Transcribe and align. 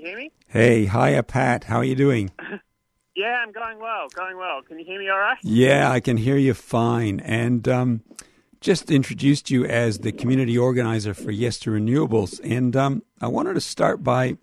You 0.00 0.06
hear 0.06 0.16
me? 0.16 0.32
Hey, 0.48 0.86
hiya, 0.86 1.22
Pat. 1.24 1.64
How 1.64 1.76
are 1.76 1.84
you 1.84 1.94
doing? 1.94 2.30
Yeah, 3.16 3.42
I'm 3.44 3.52
going 3.52 3.78
well, 3.78 4.08
going 4.14 4.38
well. 4.38 4.62
Can 4.62 4.78
you 4.78 4.84
hear 4.84 4.98
me 4.98 5.10
all 5.10 5.18
right? 5.18 5.36
Yeah, 5.42 5.90
I 5.90 6.00
can 6.00 6.16
hear 6.16 6.38
you 6.38 6.54
fine. 6.54 7.20
And 7.20 7.68
um, 7.68 8.02
just 8.62 8.90
introduced 8.90 9.50
you 9.50 9.66
as 9.66 9.98
the 9.98 10.12
community 10.12 10.56
organizer 10.56 11.12
for 11.12 11.30
Yes 11.30 11.58
to 11.58 11.70
Renewables. 11.70 12.40
And 12.42 12.74
um, 12.76 13.02
I 13.20 13.26
wanted 13.26 13.54
to 13.54 13.60
start 13.60 14.02
by 14.02 14.38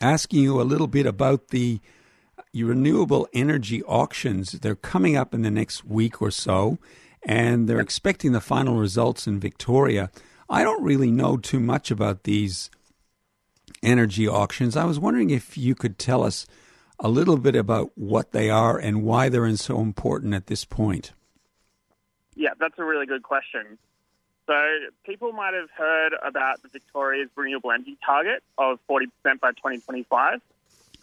asking 0.00 0.42
you 0.42 0.60
a 0.60 0.64
little 0.64 0.88
bit 0.88 1.06
about 1.06 1.48
the 1.48 1.78
renewable 2.52 3.28
energy 3.32 3.84
auctions. 3.84 4.52
They're 4.52 4.74
coming 4.74 5.14
up 5.14 5.32
in 5.32 5.42
the 5.42 5.50
next 5.50 5.84
week 5.84 6.20
or 6.20 6.32
so, 6.32 6.78
and 7.22 7.68
they're 7.68 7.78
expecting 7.78 8.32
the 8.32 8.40
final 8.40 8.78
results 8.78 9.28
in 9.28 9.38
Victoria. 9.38 10.10
I 10.48 10.64
don't 10.64 10.82
really 10.82 11.12
know 11.12 11.36
too 11.36 11.60
much 11.60 11.92
about 11.92 12.24
these 12.24 12.68
energy 13.82 14.28
auctions. 14.28 14.76
I 14.76 14.84
was 14.84 14.98
wondering 14.98 15.30
if 15.30 15.56
you 15.56 15.74
could 15.74 15.98
tell 15.98 16.22
us 16.22 16.46
a 17.00 17.08
little 17.08 17.38
bit 17.38 17.56
about 17.56 17.90
what 17.96 18.32
they 18.32 18.50
are 18.50 18.78
and 18.78 19.02
why 19.02 19.28
they're 19.28 19.56
so 19.56 19.80
important 19.80 20.34
at 20.34 20.46
this 20.46 20.64
point? 20.64 21.12
Yeah, 22.36 22.50
that's 22.58 22.78
a 22.78 22.84
really 22.84 23.06
good 23.06 23.22
question. 23.22 23.78
So, 24.46 24.54
people 25.04 25.32
might 25.32 25.54
have 25.54 25.70
heard 25.70 26.12
about 26.22 26.62
the 26.62 26.68
Victoria's 26.68 27.28
renewable 27.36 27.70
energy 27.70 27.96
target 28.04 28.42
of 28.58 28.80
40% 28.88 29.06
by 29.40 29.52
2025. 29.52 30.40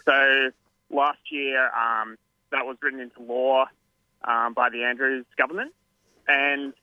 So, 0.06 0.52
last 0.90 1.20
year, 1.32 1.66
um, 1.74 2.18
that 2.52 2.66
was 2.66 2.78
written 2.82 3.00
into 3.00 3.22
law 3.22 3.66
um, 4.24 4.54
by 4.54 4.70
the 4.70 4.84
Andrews 4.84 5.26
government. 5.38 5.74
And 6.28 6.74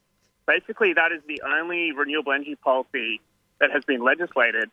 basically, 0.47 0.95
that 0.95 1.13
is 1.13 1.21
the 1.27 1.43
only 1.43 1.93
renewable 1.93 2.33
energy 2.33 2.57
policy 2.57 3.21
that 3.61 3.71
has 3.71 3.85
been 3.85 4.03
legislated 4.03 4.71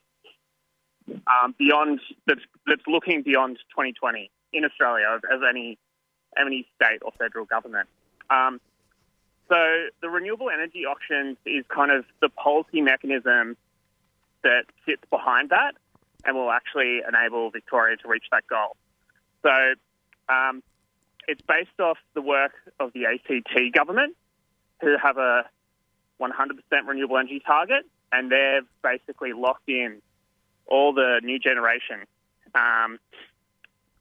um, 1.09 1.55
beyond 1.57 1.99
that's, 2.27 2.41
that's 2.67 2.81
looking 2.87 3.21
beyond 3.21 3.57
2020 3.71 4.29
in 4.53 4.65
Australia 4.65 5.19
of 5.31 5.41
any 5.47 5.77
any 6.37 6.65
state 6.75 6.99
or 7.01 7.11
federal 7.17 7.45
government. 7.45 7.89
Um, 8.29 8.61
so 9.49 9.57
the 10.01 10.09
renewable 10.09 10.49
energy 10.49 10.85
auctions 10.85 11.37
is 11.45 11.65
kind 11.67 11.91
of 11.91 12.05
the 12.21 12.29
policy 12.29 12.79
mechanism 12.79 13.57
that 14.43 14.63
sits 14.85 15.03
behind 15.09 15.49
that 15.49 15.73
and 16.23 16.35
will 16.37 16.51
actually 16.51 17.01
enable 17.07 17.49
Victoria 17.51 17.97
to 17.97 18.07
reach 18.07 18.23
that 18.31 18.47
goal. 18.47 18.77
So 19.43 19.73
um, 20.29 20.63
it's 21.27 21.41
based 21.41 21.79
off 21.79 21.97
the 22.13 22.21
work 22.21 22.53
of 22.79 22.93
the 22.93 23.05
ACT 23.05 23.73
government, 23.73 24.15
who 24.79 24.95
have 25.01 25.17
a 25.17 25.43
100% 26.21 26.29
renewable 26.87 27.17
energy 27.17 27.41
target, 27.45 27.85
and 28.11 28.31
they've 28.31 28.67
basically 28.83 29.33
locked 29.33 29.67
in 29.67 30.01
all 30.67 30.93
the 30.93 31.19
new 31.23 31.39
generation, 31.39 32.05
um, 32.55 32.99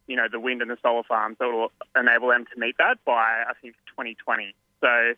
you 0.06 0.16
know, 0.16 0.26
the 0.30 0.40
wind 0.40 0.62
and 0.62 0.70
the 0.70 0.76
solar 0.82 1.02
farms 1.02 1.36
that 1.38 1.46
will 1.46 1.70
enable 1.96 2.28
them 2.28 2.44
to 2.52 2.60
meet 2.60 2.76
that 2.78 2.98
by, 3.04 3.44
I 3.48 3.52
think, 3.60 3.74
2020. 3.88 4.54
So 4.80 5.14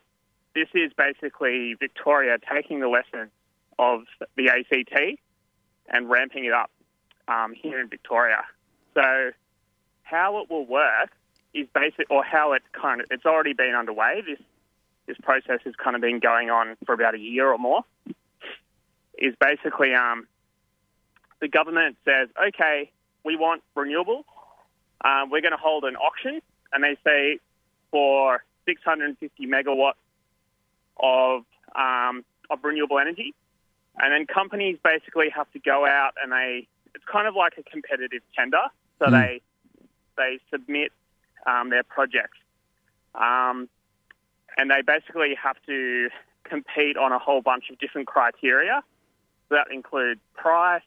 this 0.55 0.67
is 0.73 0.91
basically 0.97 1.75
Victoria 1.79 2.37
taking 2.51 2.79
the 2.79 2.87
lessons 2.87 3.31
of 3.79 4.01
the 4.35 4.49
ACT 4.49 5.19
and 5.87 6.09
ramping 6.09 6.45
it 6.45 6.53
up 6.53 6.69
um, 7.27 7.53
here 7.53 7.79
in 7.79 7.89
Victoria. 7.89 8.43
So 8.93 9.31
how 10.03 10.41
it 10.41 10.49
will 10.49 10.65
work 10.65 11.09
is 11.53 11.67
basic, 11.73 12.09
or 12.09 12.23
how 12.23 12.53
it 12.53 12.63
kind 12.73 13.01
of, 13.01 13.07
it's 13.11 13.25
already 13.25 13.53
been 13.53 13.75
underway. 13.75 14.21
This 14.25 14.39
this 15.05 15.17
process 15.21 15.59
has 15.65 15.75
kind 15.75 15.95
of 15.95 16.01
been 16.01 16.19
going 16.19 16.49
on 16.49 16.77
for 16.85 16.93
about 16.93 17.13
a 17.13 17.19
year 17.19 17.51
or 17.51 17.57
more. 17.57 17.83
Is 19.17 19.35
basically 19.39 19.93
um, 19.93 20.27
the 21.43 21.49
government 21.49 21.97
says, 22.05 22.29
okay, 22.47 22.89
we 23.25 23.35
want 23.35 23.61
renewables. 23.75 24.23
Um, 25.03 25.29
we're 25.29 25.41
going 25.41 25.51
to 25.51 25.57
hold 25.61 25.83
an 25.83 25.97
auction, 25.97 26.41
and 26.71 26.81
they 26.81 26.95
say 27.03 27.39
for 27.91 28.41
650 28.65 29.45
megawatts 29.45 29.99
of 30.97 31.43
um, 31.75 32.23
of 32.49 32.63
renewable 32.63 32.97
energy, 32.97 33.33
and 33.99 34.13
then 34.13 34.25
companies 34.25 34.77
basically 34.81 35.29
have 35.35 35.51
to 35.51 35.59
go 35.59 35.85
out 35.85 36.11
and 36.21 36.31
they 36.31 36.65
it's 36.95 37.03
kind 37.11 37.27
of 37.27 37.35
like 37.35 37.57
a 37.57 37.63
competitive 37.63 38.21
tender, 38.33 38.63
so 38.99 39.07
mm. 39.07 39.11
they 39.11 39.41
they 40.15 40.39
submit 40.49 40.93
um, 41.45 41.71
their 41.71 41.83
projects, 41.83 42.37
um, 43.15 43.67
and 44.57 44.71
they 44.71 44.81
basically 44.81 45.35
have 45.35 45.57
to 45.65 46.07
compete 46.45 46.95
on 46.95 47.11
a 47.11 47.19
whole 47.19 47.41
bunch 47.41 47.65
of 47.69 47.77
different 47.79 48.07
criteria. 48.07 48.81
So 49.49 49.55
that 49.55 49.67
includes 49.73 50.21
price, 50.35 50.83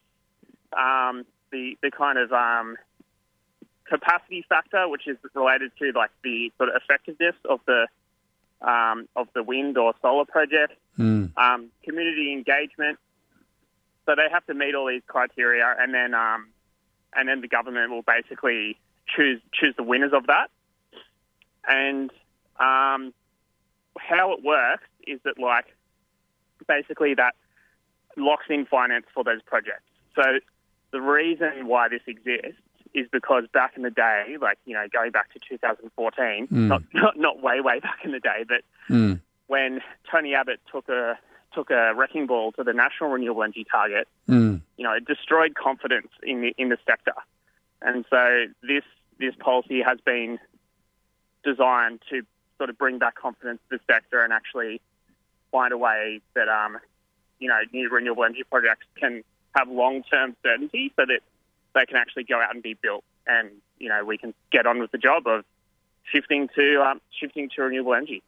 um, 0.73 1.25
the 1.51 1.77
the 1.83 1.91
kind 1.91 2.19
of 2.19 2.33
um, 2.33 2.77
capacity 3.89 4.45
factor, 4.49 4.89
which 4.89 5.07
is 5.07 5.17
related 5.35 5.71
to 5.79 5.93
like 5.95 6.11
the 6.23 6.53
sort 6.57 6.69
of 6.71 6.77
effectiveness 6.83 7.35
of 7.49 7.61
the 7.67 7.87
um, 8.63 9.09
of 9.17 9.29
the 9.35 9.43
wind 9.43 9.77
or 9.77 9.95
solar 10.03 10.25
project, 10.25 10.73
mm. 10.99 11.31
um, 11.37 11.71
community 11.85 12.33
engagement. 12.33 12.99
So 14.07 14.15
they 14.15 14.29
have 14.31 14.47
to 14.47 14.55
meet 14.55 14.75
all 14.75 14.87
these 14.87 15.03
criteria, 15.07 15.75
and 15.79 15.93
then 15.93 16.15
um, 16.15 16.49
and 17.15 17.29
then 17.29 17.41
the 17.41 17.49
government 17.49 17.91
will 17.91 18.03
basically 18.03 18.79
choose 19.15 19.41
choose 19.53 19.75
the 19.77 19.83
winners 19.83 20.13
of 20.13 20.27
that. 20.27 20.51
And 21.69 22.11
um, 22.59 23.13
how 23.99 24.33
it 24.33 24.45
works 24.45 24.89
is 25.07 25.21
that 25.25 25.39
like 25.39 25.67
basically 26.69 27.15
that 27.15 27.35
locks 28.17 28.47
in 28.49 28.67
finance 28.67 29.07
for 29.13 29.25
those 29.25 29.43
projects. 29.45 29.83
So 30.15 30.23
the 30.97 31.03
reason 31.03 31.67
why 31.67 31.89
this 31.89 32.01
exists 32.07 32.63
is 32.95 33.07
because 33.13 33.45
back 33.53 33.75
in 33.77 33.83
the 33.83 33.91
day, 33.91 34.37
like 34.41 34.57
you 34.65 34.73
know, 34.73 34.87
going 34.91 35.11
back 35.11 35.31
to 35.35 35.39
2014, 35.47 36.47
mm. 36.47 36.51
not, 36.51 36.83
not 36.95 37.19
not 37.19 37.43
way 37.43 37.61
way 37.61 37.81
back 37.81 37.99
in 38.03 38.13
the 38.13 38.21
day, 38.21 38.47
but 38.49 38.63
mm. 38.89 39.21
when 39.47 39.83
Tony 40.11 40.35
Abbott 40.35 40.61
took 40.73 40.89
a 40.89 41.19
took 41.53 41.71
a 41.71 41.93
wrecking 41.95 42.27
ball 42.27 42.53
to 42.53 42.65
the 42.65 42.73
national 42.73 43.11
renewable 43.11 43.43
energy 43.43 43.67
target, 43.71 44.09
mm. 44.27 44.63
you 44.79 44.85
know, 44.85 44.93
it 44.95 45.05
destroyed 45.05 45.55
confidence 45.55 46.09
in 46.23 46.41
the 46.41 46.55
in 46.57 46.71
the 46.71 46.79
sector, 46.87 47.13
and 47.83 48.07
so 48.09 48.47
this 48.63 48.85
this 49.19 49.35
policy 49.39 49.83
has 49.83 49.99
been 50.01 50.39
designed 51.45 52.01
to 52.09 52.23
sort 52.57 52.71
of 52.71 52.79
bring 52.79 52.99
back 52.99 53.17
confidence 53.17 53.61
to 53.69 53.77
the 53.77 53.93
sector 53.93 54.23
and 54.23 54.33
actually 54.33 54.81
find 55.53 55.75
a 55.75 55.79
way 55.79 56.23
that 56.35 56.49
um, 56.49 56.79
you 57.39 57.49
know 57.49 57.61
new 57.75 57.91
renewable 57.91 58.25
energy 58.25 58.45
projects 58.51 58.87
can 58.99 59.23
have 59.57 59.69
long 59.69 60.03
term 60.03 60.37
certainty 60.43 60.93
so 60.97 61.05
that 61.07 61.21
they 61.75 61.87
can 61.87 61.97
actually 61.97 62.25
go 62.25 62.41
out 62.41 62.55
and 62.55 62.63
be 62.63 62.75
built, 62.75 63.05
and 63.27 63.51
you 63.79 63.89
know 63.89 64.05
we 64.05 64.19
can 64.19 64.35
get 64.53 64.67
on 64.67 64.79
with 64.79 64.91
the 64.93 64.99
job 64.99 65.27
of 65.27 65.45
shifting 66.13 66.49
to 66.55 66.83
um, 66.83 67.01
shifting 67.19 67.49
to 67.57 67.63
renewable 67.63 67.95
energy. 67.95 68.23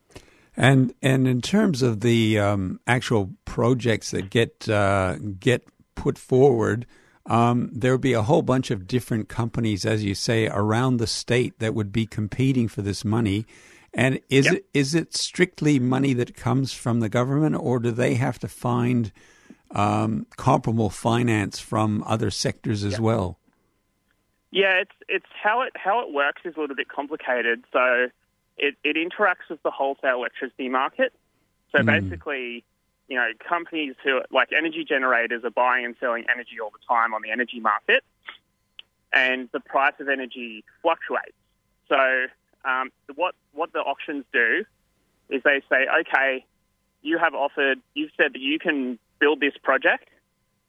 And 0.57 0.93
and 1.03 1.29
in 1.29 1.41
terms 1.41 1.83
of 1.83 2.01
the 2.01 2.39
um, 2.39 2.81
actual 2.87 3.31
projects 3.45 4.11
that 4.11 4.31
get 4.31 4.69
uh, 4.69 5.17
get 5.39 5.65
put 5.95 6.19
forward, 6.19 6.87
um, 7.27 7.71
there 7.73 7.93
would 7.93 8.01
be 8.01 8.13
a 8.13 8.23
whole 8.23 8.43
bunch 8.43 8.71
of 8.71 8.87
different 8.87 9.29
companies, 9.29 9.87
as 9.87 10.03
you 10.03 10.15
say, 10.15 10.49
around 10.49 10.97
the 10.97 11.07
state 11.07 11.59
that 11.61 11.75
would 11.75 11.93
be 11.93 12.07
competing 12.07 12.69
for 12.69 12.83
this 12.83 13.05
money. 13.05 13.47
And 13.95 14.21
is 14.29 14.47
Yep. 14.47 14.55
it 14.55 14.67
is 14.75 14.95
it 14.95 15.17
strictly 15.17 15.79
money 15.79 16.13
that 16.15 16.35
comes 16.35 16.73
from 16.73 17.01
the 17.01 17.09
government, 17.09 17.57
or 17.59 17.79
do 17.79 17.91
they 17.91 18.15
have 18.15 18.39
to 18.41 18.49
find 18.49 19.13
um, 19.73 20.27
comparable 20.37 20.91
finance 20.91 21.59
from 21.59 22.03
other 22.07 22.31
sectors 22.31 22.85
as 22.85 23.01
well? 23.01 23.39
Yeah, 24.51 24.81
it's 24.81 24.93
it's 25.09 25.27
how 25.43 25.63
it 25.63 25.73
how 25.75 26.01
it 26.01 26.13
works 26.13 26.43
is 26.45 26.57
a 26.57 26.61
little 26.61 26.77
bit 26.77 26.89
complicated. 26.89 27.65
So 27.73 28.09
it, 28.57 28.77
it 28.83 28.97
interacts 28.97 29.51
with 29.51 29.63
the 29.63 29.71
wholesale 29.71 30.17
electricity 30.17 30.69
market. 30.69 31.13
So 31.71 31.83
basically, 31.83 32.65
you 33.09 33.17
know, 33.17 33.29
companies 33.47 33.95
who 34.03 34.23
like 34.31 34.49
energy 34.57 34.85
generators 34.89 35.45
are 35.45 35.51
buying 35.51 35.85
and 35.85 35.95
selling 36.01 36.25
energy 36.33 36.61
all 36.63 36.71
the 36.71 36.79
time 36.89 37.13
on 37.13 37.21
the 37.23 37.31
energy 37.31 37.61
market, 37.61 38.03
and 39.13 39.51
the 39.53 39.61
price 39.61 39.95
of 40.01 40.09
energy 40.09 40.65
fluctuates. 40.81 41.37
So 41.89 42.27
um, 42.65 42.91
what 43.15 43.35
what 43.53 43.73
the 43.73 43.81
auctions 43.81 44.25
do 44.33 44.65
is 45.29 45.43
they 45.43 45.61
say, 45.69 45.87
okay, 46.01 46.47
you 47.03 47.19
have 47.19 47.35
offered, 47.35 47.79
you've 47.95 48.11
said 48.17 48.33
that 48.33 48.41
you 48.41 48.59
can 48.59 48.99
build 49.21 49.41
this 49.41 49.55
project 49.63 50.09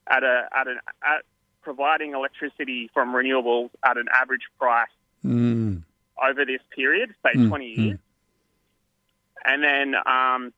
at 0.08 0.24
a 0.24 0.48
at 0.56 0.68
an 0.68 0.80
at 1.04 1.24
providing 1.62 2.14
electricity 2.14 2.90
from 2.94 3.14
renewables 3.14 3.70
at 3.84 3.98
an 3.98 4.06
average 4.14 4.44
price 4.58 4.88
Mm, 5.26 5.84
over 6.24 6.46
this 6.46 6.62
period, 6.74 7.14
say 7.26 7.34
Mm, 7.36 7.50
20 7.50 7.66
years. 7.66 8.00
And 9.46 9.62
then 9.64 9.96
um, 10.06 10.54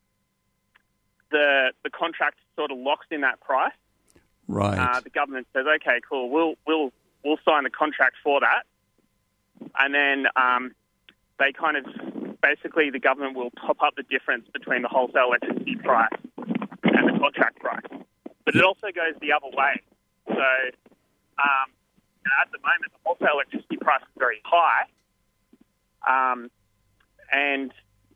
the 1.31 1.71
the 1.83 1.89
contract 1.89 2.37
sort 2.55 2.71
of 2.71 2.77
locks 2.77 3.07
in 3.09 3.21
that 3.21 3.39
price. 3.41 3.73
right. 4.47 4.77
Uh, 4.77 4.99
the 5.01 5.09
government 5.09 5.47
says, 5.53 5.65
"Okay, 5.77 5.99
cool, 6.07 6.29
we'll 6.29 6.55
we'll 6.67 6.91
we'll 7.23 7.39
sign 7.43 7.63
the 7.63 7.69
contract 7.69 8.15
for 8.23 8.39
that." 8.41 8.63
And 9.79 9.93
then 9.93 10.27
um, 10.35 10.73
they 11.39 11.51
kind 11.51 11.77
of 11.77 11.85
basically 12.41 12.89
the 12.89 12.99
government 12.99 13.35
will 13.35 13.51
top 13.51 13.81
up 13.81 13.95
the 13.95 14.03
difference 14.03 14.47
between 14.53 14.81
the 14.83 14.87
wholesale 14.89 15.27
electricity 15.27 15.75
price 15.75 16.09
and 16.95 17.15
the 17.15 17.19
contract 17.19 17.59
price. 17.59 18.03
But 18.45 18.55
it 18.55 18.63
also 18.63 18.87
goes 18.93 19.13
the 19.21 19.31
other 19.33 19.47
way. 19.55 19.81
So 20.27 20.33
um, 20.33 21.67
at 22.41 22.51
the 22.51 22.57
moment, 22.59 22.91
the 22.91 22.99
wholesale 23.05 23.35
electricity 23.35 23.77
price 23.77 24.01
is 24.01 24.07
very 24.17 24.41
high, 24.45 24.85
um, 26.07 26.49
and 27.31 27.71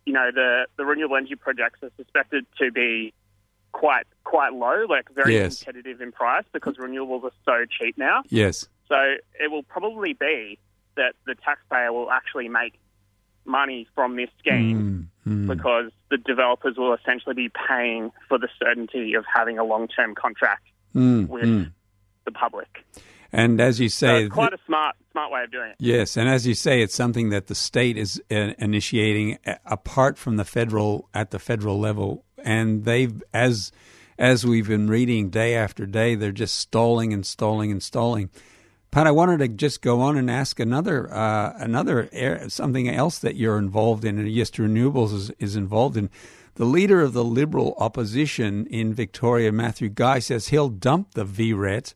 you 0.05 0.13
know 0.13 0.31
the 0.33 0.67
the 0.77 0.85
renewable 0.85 1.15
energy 1.17 1.35
projects 1.35 1.81
are 1.83 1.91
suspected 1.97 2.45
to 2.59 2.71
be 2.71 3.13
quite 3.71 4.05
quite 4.23 4.53
low, 4.53 4.85
like 4.89 5.09
very 5.13 5.33
Yes. 5.35 5.57
competitive 5.63 6.01
in 6.01 6.11
price 6.11 6.45
because 6.53 6.75
renewables 6.77 7.23
are 7.23 7.31
so 7.45 7.65
cheap 7.69 7.97
now. 7.97 8.23
yes. 8.29 8.67
So 8.87 8.95
it 9.39 9.49
will 9.49 9.63
probably 9.63 10.13
be 10.13 10.59
that 10.95 11.15
the 11.25 11.33
taxpayer 11.35 11.91
will 11.91 12.11
actually 12.11 12.47
make 12.49 12.79
money 13.43 13.87
from 13.95 14.15
this 14.15 14.29
scheme 14.39 15.09
Mm, 15.27 15.47
because 15.47 15.91
the 16.11 16.17
developers 16.17 16.77
will 16.77 16.93
essentially 16.93 17.33
be 17.33 17.49
paying 17.67 18.11
for 18.29 18.37
the 18.37 18.47
certainty 18.59 19.15
of 19.15 19.25
having 19.33 19.57
a 19.57 19.63
long 19.63 19.87
term 19.87 20.13
contract 20.13 20.67
Mm, 20.95 21.27
with 21.27 21.43
mm. 21.43 21.71
the 22.23 22.31
public. 22.31 22.85
And 23.33 23.59
as 23.59 23.81
you 23.81 23.89
say, 23.89 24.23
it's 24.23 24.33
quite 24.33 24.53
a 24.53 24.57
smart 24.65 24.95
smart 25.11 25.31
way 25.31 25.43
of 25.43 25.51
doing 25.51 25.71
it. 25.71 25.75
Yes, 25.77 26.15
and 26.15 26.29
as 26.29 26.47
you 26.47 26.53
say, 26.53 26.81
it's 26.81 26.95
something 26.95 27.29
that 27.31 27.47
the 27.47 27.55
state 27.55 27.97
is 27.97 28.21
uh, 28.31 28.53
initiating 28.57 29.37
apart 29.65 30.17
from 30.17 30.37
the 30.37 30.45
federal 30.45 31.09
at 31.13 31.31
the 31.31 31.39
federal 31.39 31.77
level, 31.77 32.23
and 32.37 32.85
they've 32.85 33.21
as 33.33 33.73
as 34.17 34.45
we've 34.45 34.69
been 34.69 34.87
reading 34.87 35.29
day 35.29 35.53
after 35.55 35.85
day, 35.85 36.15
they're 36.15 36.31
just 36.31 36.55
stalling 36.55 37.11
and 37.11 37.25
stalling 37.25 37.71
and 37.71 37.83
stalling. 37.83 38.29
Pat, 38.95 39.07
I 39.07 39.11
wanted 39.11 39.39
to 39.39 39.49
just 39.49 39.81
go 39.81 39.99
on 39.99 40.15
and 40.15 40.31
ask 40.31 40.57
another 40.57 41.13
uh, 41.13 41.51
another 41.57 42.07
air, 42.13 42.47
something 42.47 42.87
else 42.87 43.19
that 43.19 43.35
you're 43.35 43.57
involved 43.57 44.05
in, 44.05 44.17
and 44.17 44.31
Yes 44.31 44.49
to 44.51 44.61
Renewables 44.61 45.13
is, 45.13 45.31
is 45.31 45.57
involved 45.57 45.97
in. 45.97 46.09
The 46.53 46.63
leader 46.63 47.01
of 47.01 47.11
the 47.11 47.21
Liberal 47.21 47.75
opposition 47.77 48.65
in 48.67 48.93
Victoria, 48.93 49.51
Matthew 49.51 49.89
Guy, 49.89 50.19
says 50.19 50.47
he'll 50.47 50.69
dump 50.69 51.13
the 51.13 51.25
VRET 51.25 51.93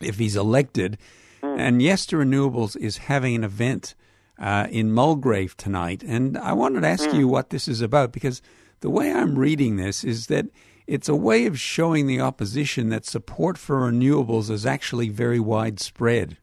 if 0.00 0.16
he's 0.16 0.36
elected. 0.36 0.96
And 1.42 1.82
Yes 1.82 2.06
to 2.06 2.16
Renewables 2.16 2.78
is 2.78 2.96
having 2.96 3.34
an 3.34 3.44
event 3.44 3.94
uh, 4.38 4.68
in 4.70 4.92
Mulgrave 4.92 5.54
tonight. 5.58 6.02
And 6.02 6.38
I 6.38 6.54
wanted 6.54 6.80
to 6.80 6.88
ask 6.88 7.12
you 7.12 7.28
what 7.28 7.50
this 7.50 7.68
is 7.68 7.82
about 7.82 8.10
because 8.10 8.40
the 8.80 8.88
way 8.88 9.12
I'm 9.12 9.38
reading 9.38 9.76
this 9.76 10.02
is 10.02 10.28
that 10.28 10.46
it's 10.90 11.08
a 11.08 11.14
way 11.14 11.46
of 11.46 11.56
showing 11.56 12.08
the 12.08 12.20
opposition 12.20 12.88
that 12.88 13.06
support 13.06 13.56
for 13.56 13.88
renewables 13.88 14.50
is 14.50 14.66
actually 14.66 15.08
very 15.08 15.38
widespread. 15.38 16.36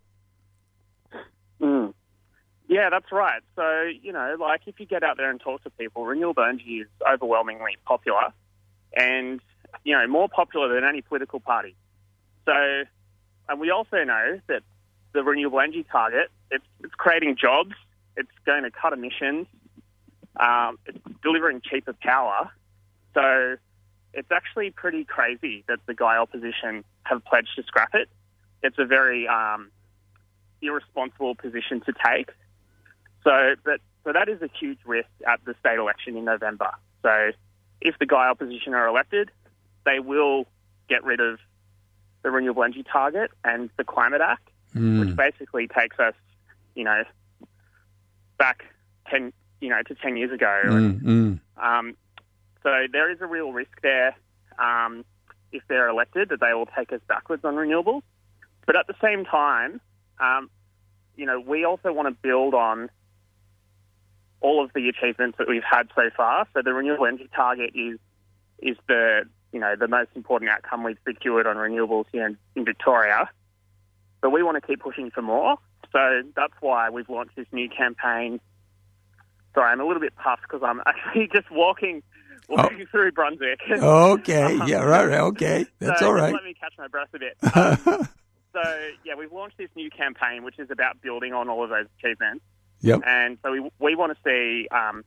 Mm. 1.60 1.94
Yeah, 2.70 2.90
that's 2.90 3.12
right. 3.12 3.42
So, 3.58 3.84
you 4.02 4.14
know, 4.14 4.38
like 4.40 4.62
if 4.66 4.80
you 4.80 4.86
get 4.86 5.04
out 5.04 5.18
there 5.18 5.30
and 5.30 5.42
talk 5.42 5.64
to 5.64 5.70
people, 5.72 6.06
renewable 6.06 6.44
energy 6.44 6.80
is 6.80 6.88
overwhelmingly 7.06 7.76
popular 7.84 8.32
and, 8.96 9.42
you 9.84 9.94
know, 9.98 10.08
more 10.08 10.30
popular 10.30 10.74
than 10.74 10.86
any 10.88 11.02
political 11.02 11.42
party. 11.42 11.76
So, 12.46 12.54
and 13.50 13.60
we 13.60 13.70
also 13.70 14.06
know 14.06 14.40
that 14.48 14.64
the 15.12 15.24
renewable 15.24 15.60
energy 15.60 15.86
target, 15.92 16.30
it's, 16.52 16.64
it's 16.86 16.94
creating 16.94 17.36
jobs, 17.36 17.76
it's 18.16 18.32
going 18.46 18.64
to 18.64 18.72
cut 18.72 18.94
emissions, 18.94 19.46
um, 20.40 20.80
it's 20.86 21.00
delivering 21.22 21.62
cheaper 21.70 21.92
power. 21.92 22.50
So 23.14 23.58
it's 24.14 24.32
actually 24.32 24.72
pretty 24.72 25.04
crazy 25.04 25.64
that 25.68 25.80
the 25.86 25.94
Guy 25.94 26.18
opposition 26.18 26.84
have 27.04 27.24
pledged 27.26 27.50
to 27.56 27.64
scrap 27.64 27.94
it. 27.94 28.10
It's 28.64 28.78
a 28.80 28.86
very 28.86 29.28
um, 29.28 29.70
irresponsible 30.62 31.36
position 31.36 31.82
to 31.82 31.94
take. 32.06 32.30
So, 33.24 33.56
but 33.64 33.80
so 34.04 34.14
that 34.14 34.30
is 34.30 34.42
a 34.42 34.50
huge 34.60 34.80
risk 34.86 35.10
at 35.28 35.44
the 35.46 35.54
state 35.60 35.78
election 35.78 36.16
in 36.18 36.26
November. 36.26 36.72
So, 37.04 37.32
if 37.82 38.00
the 38.00 38.06
Guy 38.06 38.28
opposition 38.28 38.74
are 38.74 38.88
elected, 38.88 39.30
they 39.86 40.00
will 40.00 40.48
get 40.90 41.04
rid 41.04 41.20
of 41.20 41.40
the 42.24 42.32
renewable 42.32 42.64
energy 42.64 42.84
target 42.84 43.30
and 43.44 43.70
the 43.78 43.84
Climate 43.84 44.22
Act, 44.22 44.48
which 44.74 45.16
basically 45.16 45.68
takes 45.68 46.00
us, 46.00 46.14
you 46.76 46.84
know, 46.84 47.04
back 48.38 48.64
ten, 49.10 49.32
you 49.62 49.70
know, 49.70 49.82
to 49.84 49.96
ten 49.96 50.18
years 50.18 50.32
ago. 50.32 50.62
And, 50.64 51.02
Mm, 51.02 51.40
mm. 51.58 51.64
um, 51.64 51.96
so 52.68 52.86
there 52.92 53.10
is 53.10 53.20
a 53.22 53.26
real 53.26 53.54
risk 53.54 53.80
there 53.82 54.14
um, 54.60 55.06
if 55.54 55.64
they're 55.70 55.88
elected 55.88 56.28
that 56.30 56.42
they 56.42 56.54
will 56.54 56.68
take 56.78 56.92
us 56.92 57.00
backwards 57.08 57.46
on 57.46 57.56
renewables. 57.56 58.02
But 58.66 58.76
at 58.76 58.88
the 58.88 58.96
same 59.02 59.24
time, 59.24 59.80
um, 60.20 60.50
you 61.16 61.26
know, 61.26 61.40
we 61.40 61.64
also 61.64 61.94
want 61.94 62.10
to 62.10 62.16
build 62.22 62.54
on 62.54 62.90
all 64.42 64.62
of 64.62 64.72
the 64.76 64.90
achievements 64.90 65.38
that 65.38 65.48
we've 65.48 65.64
had 65.64 65.88
so 65.96 66.10
far. 66.18 66.46
So 66.54 66.62
the 66.62 66.74
renewable 66.74 67.06
energy 67.06 67.30
target 67.34 67.72
is 67.74 68.00
is 68.60 68.76
the 68.90 69.22
you 69.54 69.62
know 69.62 69.76
the 69.80 69.88
most 69.88 70.10
important 70.16 70.52
outcome 70.52 70.84
we've 70.84 70.98
secured 71.08 71.48
on 71.48 71.56
renewables 71.56 72.06
here 72.12 72.28
in, 72.28 72.38
in 72.58 72.66
Victoria. 72.66 73.30
But 74.20 74.32
we 74.32 74.44
want 74.44 74.62
to 74.62 74.68
keep 74.68 74.82
pushing 74.82 75.10
for 75.10 75.22
more. 75.22 75.56
So 75.94 76.22
that's 76.36 76.54
why 76.60 76.90
we've 76.90 77.08
launched 77.08 77.38
this 77.38 77.48
new 77.54 77.70
campaign. 77.70 78.42
Sorry, 79.54 79.72
I'm 79.72 79.80
a 79.80 79.86
little 79.86 80.02
bit 80.02 80.18
puffed 80.18 80.42
because 80.42 80.64
I'm 80.64 80.82
actually 80.86 81.30
just 81.34 81.50
walking 81.50 82.04
walking 82.48 82.86
through 82.92 83.12
Brunswick. 83.12 83.60
Okay, 83.72 84.60
yeah, 84.66 84.84
right, 84.84 85.06
right, 85.06 85.20
okay. 85.20 85.66
That's 85.80 86.00
so 86.00 86.08
all 86.08 86.14
right. 86.14 86.34
Let 86.34 86.44
me 86.44 86.54
catch 86.54 86.74
my 86.78 86.88
breath 86.88 87.10
a 87.14 87.20
bit. 87.20 87.38
Um, 88.58 88.64
so 88.64 88.80
yeah, 89.06 89.14
we've 89.16 89.32
launched 89.32 89.58
this 89.58 89.70
new 89.76 89.90
campaign, 89.92 90.44
which 90.44 90.58
is 90.58 90.72
about 90.72 91.00
building 91.02 91.32
on 91.32 91.48
all 91.48 91.64
of 91.64 91.70
those 91.70 91.86
achievements. 92.00 92.44
Yep. 92.82 93.02
And 93.06 93.38
so 93.44 93.52
we, 93.52 93.70
we 93.80 93.96
want 93.96 94.18
to 94.18 94.20
see 94.24 94.68
um, 94.70 95.04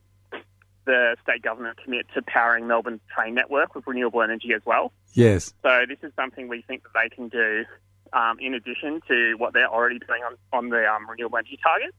the 0.85 1.15
state 1.23 1.41
government 1.41 1.77
commit 1.83 2.05
to 2.13 2.21
powering 2.21 2.67
Melbourne's 2.67 3.01
train 3.13 3.33
network 3.33 3.75
with 3.75 3.85
renewable 3.87 4.21
energy 4.21 4.53
as 4.53 4.61
well. 4.65 4.93
Yes. 5.13 5.53
So 5.63 5.83
this 5.87 5.97
is 6.01 6.13
something 6.15 6.47
we 6.47 6.61
think 6.61 6.83
that 6.83 6.91
they 6.93 7.13
can 7.13 7.27
do 7.27 7.65
um, 8.13 8.39
in 8.39 8.53
addition 8.53 9.01
to 9.07 9.35
what 9.35 9.53
they're 9.53 9.69
already 9.69 9.99
doing 9.99 10.21
on, 10.23 10.37
on 10.53 10.69
the 10.69 10.85
um, 10.87 11.09
renewable 11.09 11.37
energy 11.37 11.59
target. 11.61 11.93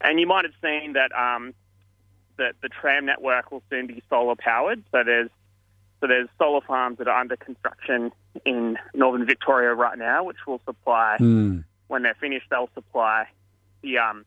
And 0.00 0.18
you 0.18 0.26
might 0.26 0.44
have 0.44 0.54
seen 0.62 0.94
that 0.94 1.12
um, 1.12 1.52
that 2.38 2.54
the 2.62 2.68
tram 2.68 3.06
network 3.06 3.50
will 3.52 3.62
soon 3.70 3.86
be 3.86 4.02
solar 4.08 4.34
powered. 4.36 4.82
So 4.92 5.02
there's 5.04 5.30
so 6.00 6.06
there's 6.06 6.28
solar 6.38 6.62
farms 6.62 6.96
that 6.98 7.08
are 7.08 7.20
under 7.20 7.36
construction 7.36 8.10
in 8.46 8.78
northern 8.94 9.26
Victoria 9.26 9.74
right 9.74 9.98
now, 9.98 10.24
which 10.24 10.38
will 10.46 10.60
supply 10.64 11.16
Mm. 11.20 11.64
when 11.88 12.02
they're 12.02 12.14
finished, 12.14 12.46
they'll 12.50 12.70
supply 12.74 13.26
the 13.82 13.98
um, 13.98 14.24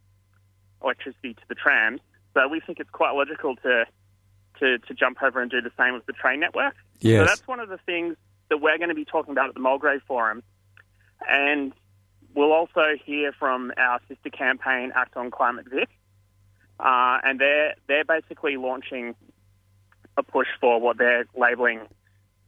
electricity 0.83 1.33
to 1.33 1.41
the 1.49 1.55
trams. 1.55 1.99
So 2.35 2.47
we 2.47 2.59
think 2.59 2.79
it's 2.79 2.89
quite 2.91 3.11
logical 3.11 3.55
to, 3.57 3.85
to 4.59 4.77
to 4.79 4.93
jump 4.93 5.21
over 5.23 5.41
and 5.41 5.49
do 5.49 5.61
the 5.61 5.71
same 5.77 5.93
with 5.95 6.05
the 6.05 6.13
train 6.13 6.39
network. 6.39 6.75
So 7.19 7.25
that's 7.25 7.47
one 7.47 7.59
of 7.59 7.69
the 7.69 7.79
things 7.85 8.17
that 8.49 8.57
we're 8.57 8.77
going 8.77 8.89
to 8.89 8.95
be 8.95 9.05
talking 9.05 9.31
about 9.31 9.49
at 9.49 9.55
the 9.55 9.59
Mulgrave 9.61 10.01
Forum. 10.07 10.43
And 11.27 11.73
we'll 12.35 12.51
also 12.51 12.95
hear 13.03 13.31
from 13.31 13.71
our 13.77 13.99
sister 14.07 14.29
campaign, 14.29 14.91
Act 14.95 15.15
on 15.15 15.31
Climate 15.31 15.65
Vic, 15.69 15.89
uh, 16.83 17.17
and 17.23 17.39
they're 17.39 17.75
they're 17.87 18.03
basically 18.03 18.57
launching 18.57 19.15
a 20.17 20.23
push 20.23 20.47
for 20.59 20.79
what 20.79 20.97
they're 20.97 21.25
labelling 21.35 21.79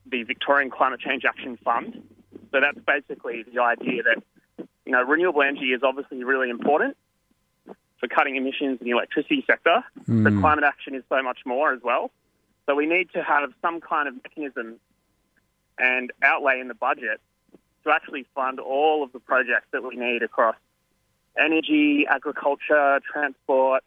the 0.05 0.23
Victorian 0.23 0.69
Climate 0.69 0.99
Change 0.99 1.23
Action 1.25 1.57
Fund. 1.63 2.03
So 2.51 2.59
that's 2.59 2.77
basically 2.85 3.43
the 3.43 3.61
idea 3.61 4.03
that 4.03 4.67
you 4.85 4.91
know 4.91 5.01
renewable 5.03 5.41
energy 5.41 5.67
is 5.67 5.81
obviously 5.83 6.23
really 6.23 6.49
important 6.49 6.97
for 7.99 8.07
cutting 8.09 8.35
emissions 8.35 8.79
in 8.81 8.85
the 8.85 8.91
electricity 8.91 9.43
sector, 9.47 9.83
but 10.23 10.41
climate 10.41 10.65
action 10.65 10.95
is 10.95 11.03
so 11.07 11.23
much 11.23 11.39
more 11.45 11.71
as 11.71 11.79
well. 11.81 12.11
So 12.65 12.75
we 12.75 12.85
need 12.85 13.09
to 13.13 13.23
have 13.23 13.51
some 13.61 13.79
kind 13.79 14.09
of 14.09 14.15
mechanism 14.15 14.75
and 15.79 16.11
outlay 16.21 16.59
in 16.59 16.67
the 16.67 16.73
budget 16.73 17.21
to 17.85 17.91
actually 17.91 18.25
fund 18.35 18.59
all 18.59 19.01
of 19.03 19.13
the 19.13 19.19
projects 19.19 19.67
that 19.71 19.81
we 19.81 19.95
need 19.95 20.23
across 20.23 20.55
energy, 21.37 22.05
agriculture, 22.09 22.99
transport, 23.11 23.83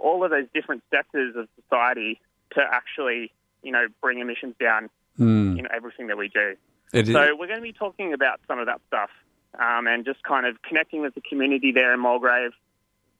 all 0.00 0.24
of 0.24 0.30
those 0.30 0.46
different 0.54 0.82
sectors 0.90 1.36
of 1.36 1.46
society 1.62 2.20
to 2.54 2.60
actually, 2.60 3.32
you 3.62 3.70
know, 3.72 3.86
bring 4.02 4.18
emissions 4.18 4.54
down 4.58 4.88
in 5.18 5.66
everything 5.74 6.06
that 6.06 6.16
we 6.16 6.28
do. 6.28 6.56
It 6.92 7.08
is- 7.08 7.14
So 7.14 7.36
we're 7.38 7.46
going 7.46 7.60
to 7.60 7.62
be 7.62 7.72
talking 7.74 8.12
about 8.14 8.40
some 8.48 8.58
of 8.58 8.66
that 8.66 8.80
stuff 8.88 9.10
um, 9.58 9.86
and 9.86 10.04
just 10.04 10.22
kind 10.22 10.46
of 10.46 10.60
connecting 10.62 11.02
with 11.02 11.14
the 11.14 11.20
community 11.20 11.72
there 11.72 11.92
in 11.92 12.00
Mulgrave. 12.00 12.52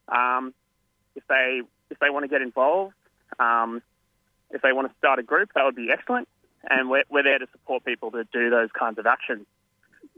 Um, 0.09 0.55
if 1.15 1.23
they 1.29 1.61
if 1.91 1.99
they 1.99 2.09
want 2.11 2.25
to 2.25 2.29
get 2.29 2.41
involved, 2.43 2.95
um, 3.39 3.83
if 4.51 4.63
they 4.63 4.73
want 4.73 4.89
to 4.91 4.95
start 4.99 5.19
a 5.19 5.23
group, 5.23 5.51
that 5.55 5.65
would 5.65 5.77
be 5.77 5.91
excellent. 5.93 6.27
And 6.69 6.89
we're, 6.91 7.05
we're 7.11 7.23
there 7.23 7.39
to 7.39 7.47
support 7.53 7.85
people 7.85 8.11
to 8.13 8.25
do 8.33 8.49
those 8.51 8.69
kinds 8.79 8.99
of 8.99 9.07
actions. 9.07 9.47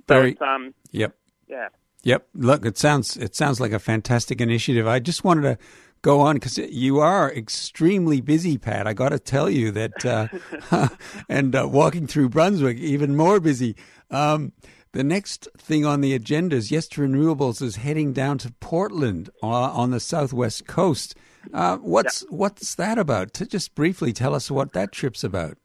Very- 0.07 0.37
um, 0.38 0.75
Yep. 0.90 1.14
yeah. 1.49 1.69
Yep. 2.04 2.26
Look, 2.35 2.66
it 2.66 2.76
sounds 2.78 3.16
it 3.16 3.35
sounds 3.37 3.61
like 3.61 3.73
a 3.73 3.78
fantastic 3.78 4.40
initiative. 4.40 4.87
I 4.87 4.99
just 4.99 5.25
wanted 5.25 5.42
to 5.42 5.59
go 6.02 6.21
on 6.21 6.37
because 6.37 6.59
you 6.59 6.99
are 7.00 7.32
extremely 7.32 8.21
busy, 8.21 8.59
Pat. 8.59 8.87
I 8.87 8.92
got 8.92 9.11
to 9.11 9.18
tell 9.18 9.49
you 9.49 9.71
that, 9.71 10.04
uh, 10.04 10.88
and 11.28 11.54
uh, 11.54 11.68
walking 11.71 12.06
through 12.06 12.28
Brunswick, 12.28 12.78
even 12.78 13.16
more 13.16 13.40
busy. 13.40 13.76
Um, 14.11 14.52
the 14.92 15.04
next 15.04 15.49
thing 15.56 15.87
on 15.87 16.02
the 16.02 16.12
agenda 16.12 16.56
is 16.56 16.71
Yes 16.71 16.87
to 16.88 17.00
Renewables 17.00 17.62
is 17.62 17.76
heading 17.76 18.12
down 18.12 18.37
to 18.38 18.52
Portland 18.61 19.30
uh, 19.42 19.47
on 19.47 19.90
the 19.90 20.00
southwest 20.00 20.66
coast. 20.66 21.14
Uh, 21.52 21.78
what's 21.78 22.21
what's 22.28 22.75
that 22.75 22.99
about? 22.99 23.32
To 23.35 23.47
just 23.47 23.75
briefly 23.75 24.12
tell 24.12 24.35
us 24.35 24.50
what 24.50 24.75
that 24.75 24.92
trip's 24.92 25.25
about. 25.25 25.56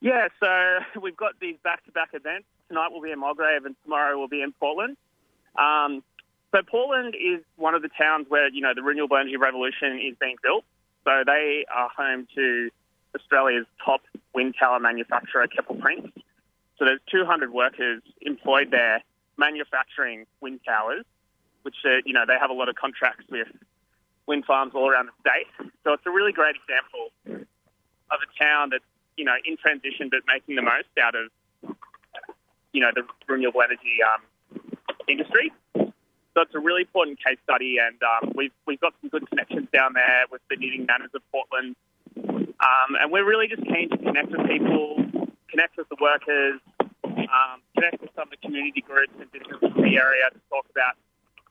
Yeah, 0.00 0.28
so 0.40 1.00
we've 1.00 1.16
got 1.16 1.32
these 1.40 1.56
back-to-back 1.62 2.10
events. 2.14 2.46
Tonight 2.68 2.88
we'll 2.90 3.02
be 3.02 3.10
in 3.10 3.20
Mulgrave 3.20 3.64
and 3.64 3.76
tomorrow 3.84 4.18
we'll 4.18 4.28
be 4.28 4.42
in 4.42 4.52
Portland. 4.52 4.96
Um, 5.58 6.02
so 6.54 6.62
Portland 6.62 7.14
is 7.14 7.42
one 7.56 7.74
of 7.74 7.82
the 7.82 7.90
towns 7.96 8.26
where, 8.28 8.48
you 8.48 8.60
know, 8.60 8.72
the 8.74 8.82
renewable 8.82 9.16
energy 9.16 9.36
revolution 9.36 9.98
is 9.98 10.16
being 10.20 10.36
built. 10.42 10.64
So 11.04 11.22
they 11.24 11.64
are 11.74 11.88
home 11.96 12.26
to 12.34 12.70
Australia's 13.14 13.66
top 13.84 14.02
wind 14.34 14.54
tower 14.58 14.80
manufacturer, 14.80 15.46
Keppel 15.46 15.76
Prince. 15.76 16.08
So 16.78 16.84
there's 16.84 17.00
200 17.10 17.52
workers 17.52 18.02
employed 18.20 18.70
there 18.70 19.02
manufacturing 19.36 20.26
wind 20.40 20.60
towers, 20.66 21.04
which, 21.62 21.76
uh, 21.84 22.02
you 22.04 22.12
know, 22.12 22.24
they 22.26 22.36
have 22.38 22.50
a 22.50 22.54
lot 22.54 22.68
of 22.68 22.74
contracts 22.74 23.24
with 23.30 23.48
wind 24.26 24.44
farms 24.44 24.72
all 24.74 24.88
around 24.88 25.06
the 25.06 25.12
state. 25.20 25.70
So 25.84 25.92
it's 25.92 26.06
a 26.06 26.10
really 26.10 26.32
great 26.32 26.56
example 26.56 27.46
of 28.10 28.18
a 28.22 28.42
town 28.42 28.70
that's 28.70 28.84
you 29.16 29.24
know 29.24 29.34
in 29.44 29.56
transition 29.56 30.08
but 30.10 30.20
making 30.26 30.56
the 30.56 30.62
most 30.62 30.88
out 31.02 31.14
of 31.14 31.30
you 32.72 32.80
know 32.80 32.90
the 32.94 33.02
renewable 33.28 33.62
energy 33.62 33.98
um, 34.06 34.22
industry. 35.08 35.52
So 36.40 36.44
it's 36.44 36.54
a 36.54 36.58
really 36.58 36.88
important 36.88 37.22
case 37.22 37.36
study, 37.44 37.76
and 37.76 38.00
um, 38.00 38.32
we've 38.34 38.56
we've 38.64 38.80
got 38.80 38.94
some 39.02 39.10
good 39.10 39.28
connections 39.28 39.68
down 39.74 39.92
there 39.92 40.24
with 40.32 40.40
the 40.48 40.56
Knitting 40.56 40.86
Nannas 40.86 41.12
of 41.12 41.20
Portland, 41.30 41.76
um, 42.16 42.96
and 42.96 43.12
we're 43.12 43.28
really 43.28 43.46
just 43.46 43.60
keen 43.68 43.90
to 43.90 43.98
connect 43.98 44.32
with 44.32 44.48
people, 44.48 45.04
connect 45.50 45.76
with 45.76 45.86
the 45.90 46.00
workers, 46.00 46.58
um, 47.04 47.60
connect 47.76 48.00
with 48.00 48.08
some 48.16 48.24
of 48.24 48.30
the 48.30 48.40
community 48.40 48.80
groups 48.80 49.12
and 49.20 49.30
businesses 49.30 49.68
in 49.76 49.82
the 49.84 50.00
area 50.00 50.32
to 50.32 50.40
talk 50.48 50.64
about 50.72 50.96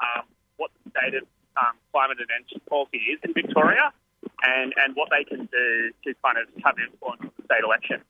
um, 0.01 0.25
what 0.57 0.71
the 0.81 0.89
state 0.89 1.13
of 1.13 1.29
um, 1.61 1.77
climate 1.93 2.17
and 2.17 2.29
energy 2.33 2.57
policy 2.67 3.13
is 3.13 3.19
in 3.21 3.31
Victoria 3.37 3.93
and, 4.41 4.73
and 4.73 4.95
what 4.95 5.13
they 5.13 5.21
can 5.21 5.45
do 5.53 5.93
to 6.01 6.17
kind 6.25 6.41
of 6.41 6.49
have 6.65 6.73
influence 6.81 7.21
on 7.21 7.31
the 7.37 7.45
state 7.45 7.61
election. 7.61 8.01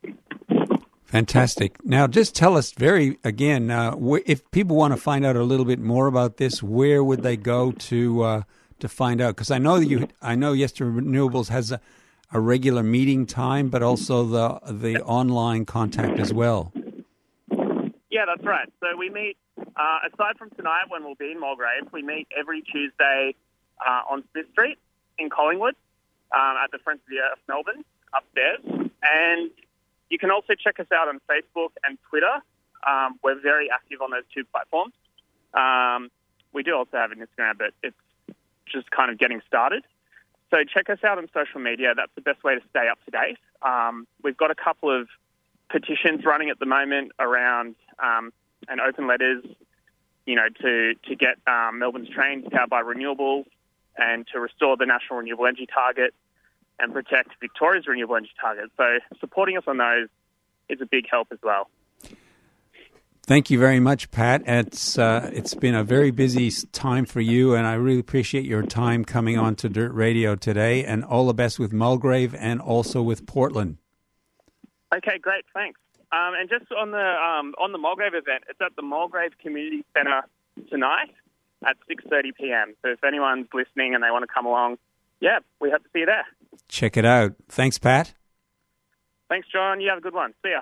Fantastic. 1.09 1.83
Now, 1.83 2.05
just 2.05 2.35
tell 2.35 2.55
us 2.55 2.71
very 2.71 3.17
again 3.23 3.71
uh, 3.71 3.95
wh- 3.95 4.21
if 4.27 4.49
people 4.51 4.75
want 4.75 4.93
to 4.93 4.97
find 4.97 5.25
out 5.25 5.35
a 5.35 5.41
little 5.41 5.65
bit 5.65 5.79
more 5.79 6.05
about 6.05 6.37
this, 6.37 6.61
where 6.61 7.03
would 7.03 7.23
they 7.23 7.35
go 7.35 7.71
to 7.71 8.21
uh, 8.21 8.41
to 8.79 8.87
find 8.87 9.19
out? 9.19 9.35
Because 9.35 9.49
I 9.49 9.57
know 9.57 9.77
you, 9.77 10.07
I 10.21 10.35
know 10.35 10.53
Yes 10.53 10.71
Renewables 10.73 11.49
has 11.49 11.71
a, 11.71 11.81
a 12.31 12.39
regular 12.39 12.83
meeting 12.83 13.25
time, 13.25 13.69
but 13.69 13.81
also 13.81 14.23
the 14.23 14.59
the 14.71 15.01
online 15.01 15.65
contact 15.65 16.19
as 16.19 16.31
well. 16.31 16.71
Yeah, 18.11 18.25
that's 18.27 18.45
right. 18.45 18.71
So 18.79 18.95
we 18.95 19.09
meet, 19.09 19.35
uh, 19.57 19.99
aside 20.13 20.37
from 20.37 20.51
tonight 20.51 20.83
when 20.89 21.03
we'll 21.03 21.15
be 21.15 21.31
in 21.31 21.39
Mulgrave, 21.39 21.91
we 21.91 22.03
meet 22.03 22.27
every 22.37 22.61
Tuesday 22.61 23.33
uh, 23.83 24.01
on 24.11 24.23
Smith 24.31 24.45
Street 24.51 24.77
in 25.17 25.31
Collingwood 25.31 25.73
um, 26.35 26.55
at 26.63 26.69
the 26.71 26.77
Friends 26.77 27.01
of 27.03 27.09
the 27.09 27.17
Earth 27.17 27.39
Melbourne 27.47 27.83
upstairs. 28.13 28.59
And 29.01 29.51
you 30.09 30.17
can 30.17 30.31
also 30.31 30.53
check 30.55 30.79
us 30.79 30.87
out 30.93 31.07
on 31.07 31.19
Facebook 31.29 31.69
and 31.83 31.97
Twitter. 32.09 32.41
Um, 32.85 33.19
we're 33.23 33.39
very 33.39 33.69
active 33.69 34.01
on 34.01 34.11
those 34.11 34.23
two 34.33 34.43
platforms. 34.45 34.93
Um, 35.53 36.09
we 36.53 36.63
do 36.63 36.75
also 36.75 36.97
have 36.97 37.11
an 37.11 37.19
Instagram, 37.19 37.57
but 37.57 37.73
it's 37.83 37.95
just 38.71 38.89
kind 38.91 39.11
of 39.11 39.17
getting 39.17 39.41
started. 39.47 39.83
So 40.49 40.57
check 40.63 40.89
us 40.89 40.99
out 41.03 41.17
on 41.17 41.27
social 41.33 41.59
media. 41.59 41.93
That's 41.95 42.11
the 42.15 42.21
best 42.21 42.43
way 42.43 42.55
to 42.55 42.61
stay 42.69 42.87
up 42.89 42.97
to 43.05 43.11
date. 43.11 43.37
Um, 43.61 44.07
we've 44.23 44.37
got 44.37 44.49
a 44.49 44.55
couple 44.55 44.89
of 44.89 45.07
petitions 45.69 46.25
running 46.25 46.49
at 46.49 46.59
the 46.59 46.65
moment 46.65 47.11
around 47.19 47.75
um, 47.99 48.33
and 48.67 48.81
open 48.81 49.07
letters, 49.07 49.43
you 50.25 50.35
know, 50.35 50.47
to 50.61 50.95
to 51.07 51.15
get 51.15 51.37
um, 51.45 51.79
Melbourne's 51.79 52.09
trains 52.09 52.45
powered 52.51 52.69
by 52.69 52.81
renewables 52.81 53.45
and 53.97 54.25
to 54.33 54.39
restore 54.39 54.77
the 54.77 54.85
national 54.85 55.19
renewable 55.19 55.45
energy 55.45 55.67
target 55.71 56.13
and 56.79 56.93
protect 56.93 57.31
Victoria's 57.39 57.87
renewable 57.87 58.15
energy 58.15 58.31
target. 58.39 58.69
So 58.77 58.99
supporting 59.19 59.57
us 59.57 59.63
on 59.67 59.77
those 59.77 60.07
is 60.69 60.81
a 60.81 60.85
big 60.85 61.05
help 61.09 61.27
as 61.31 61.39
well. 61.43 61.69
Thank 63.23 63.51
you 63.51 63.59
very 63.59 63.79
much, 63.79 64.09
Pat. 64.09 64.41
It's 64.47 64.97
uh, 64.97 65.29
it's 65.31 65.53
been 65.53 65.75
a 65.75 65.83
very 65.83 66.09
busy 66.09 66.49
time 66.71 67.05
for 67.05 67.21
you, 67.21 67.53
and 67.53 67.67
I 67.67 67.75
really 67.75 67.99
appreciate 67.99 68.43
your 68.43 68.63
time 68.63 69.05
coming 69.05 69.37
on 69.37 69.55
to 69.57 69.69
Dirt 69.69 69.93
Radio 69.93 70.35
today. 70.35 70.83
And 70.83 71.05
all 71.05 71.27
the 71.27 71.33
best 71.35 71.59
with 71.59 71.71
Mulgrave 71.71 72.33
and 72.33 72.59
also 72.59 73.03
with 73.03 73.27
Portland. 73.27 73.77
Okay, 74.91 75.19
great, 75.19 75.45
thanks. 75.53 75.79
Um, 76.11 76.33
and 76.39 76.49
just 76.49 76.71
on 76.71 76.89
the 76.89 76.97
um, 76.97 77.53
on 77.59 77.71
the 77.71 77.77
Mulgrave 77.77 78.15
event, 78.15 78.45
it's 78.49 78.59
at 78.61 78.75
the 78.75 78.81
Mulgrave 78.81 79.37
Community 79.37 79.85
Centre 79.95 80.23
tonight 80.67 81.13
at 81.63 81.77
6:30 81.87 82.35
p.m. 82.35 82.73
So 82.81 82.89
if 82.89 83.03
anyone's 83.03 83.45
listening 83.53 83.93
and 83.93 84.03
they 84.03 84.09
want 84.09 84.23
to 84.23 84.33
come 84.33 84.47
along, 84.47 84.79
yeah, 85.19 85.37
we 85.61 85.69
hope 85.69 85.83
to 85.83 85.89
see 85.93 85.99
you 85.99 86.07
there. 86.07 86.25
Check 86.67 86.97
it 86.97 87.05
out. 87.05 87.33
Thanks, 87.47 87.77
Pat. 87.77 88.13
Thanks, 89.29 89.47
John. 89.51 89.81
You 89.81 89.89
have 89.89 89.99
a 89.99 90.01
good 90.01 90.13
one. 90.13 90.33
See 90.43 90.51
ya. 90.51 90.61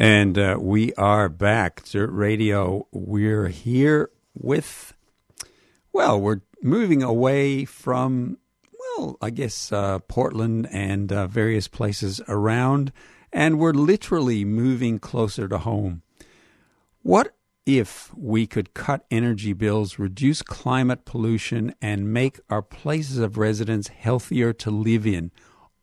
And 0.00 0.38
uh, 0.38 0.56
we 0.58 0.94
are 0.94 1.28
back. 1.28 1.84
Dirt 1.84 2.08
Radio. 2.10 2.86
We're 2.90 3.48
here 3.48 4.08
with, 4.32 4.94
well, 5.92 6.18
we're 6.18 6.40
moving 6.62 7.02
away 7.02 7.66
from, 7.66 8.38
well, 8.72 9.18
I 9.20 9.28
guess 9.28 9.70
uh, 9.70 9.98
Portland 9.98 10.66
and 10.72 11.12
uh, 11.12 11.26
various 11.26 11.68
places 11.68 12.22
around, 12.28 12.92
and 13.30 13.58
we're 13.58 13.74
literally 13.74 14.42
moving 14.42 14.98
closer 14.98 15.46
to 15.48 15.58
home. 15.58 16.00
What 17.02 17.36
if 17.66 18.10
we 18.16 18.46
could 18.46 18.72
cut 18.72 19.04
energy 19.10 19.52
bills, 19.52 19.98
reduce 19.98 20.40
climate 20.40 21.04
pollution, 21.04 21.74
and 21.82 22.10
make 22.10 22.40
our 22.48 22.62
places 22.62 23.18
of 23.18 23.36
residence 23.36 23.88
healthier 23.88 24.54
to 24.54 24.70
live 24.70 25.06
in, 25.06 25.30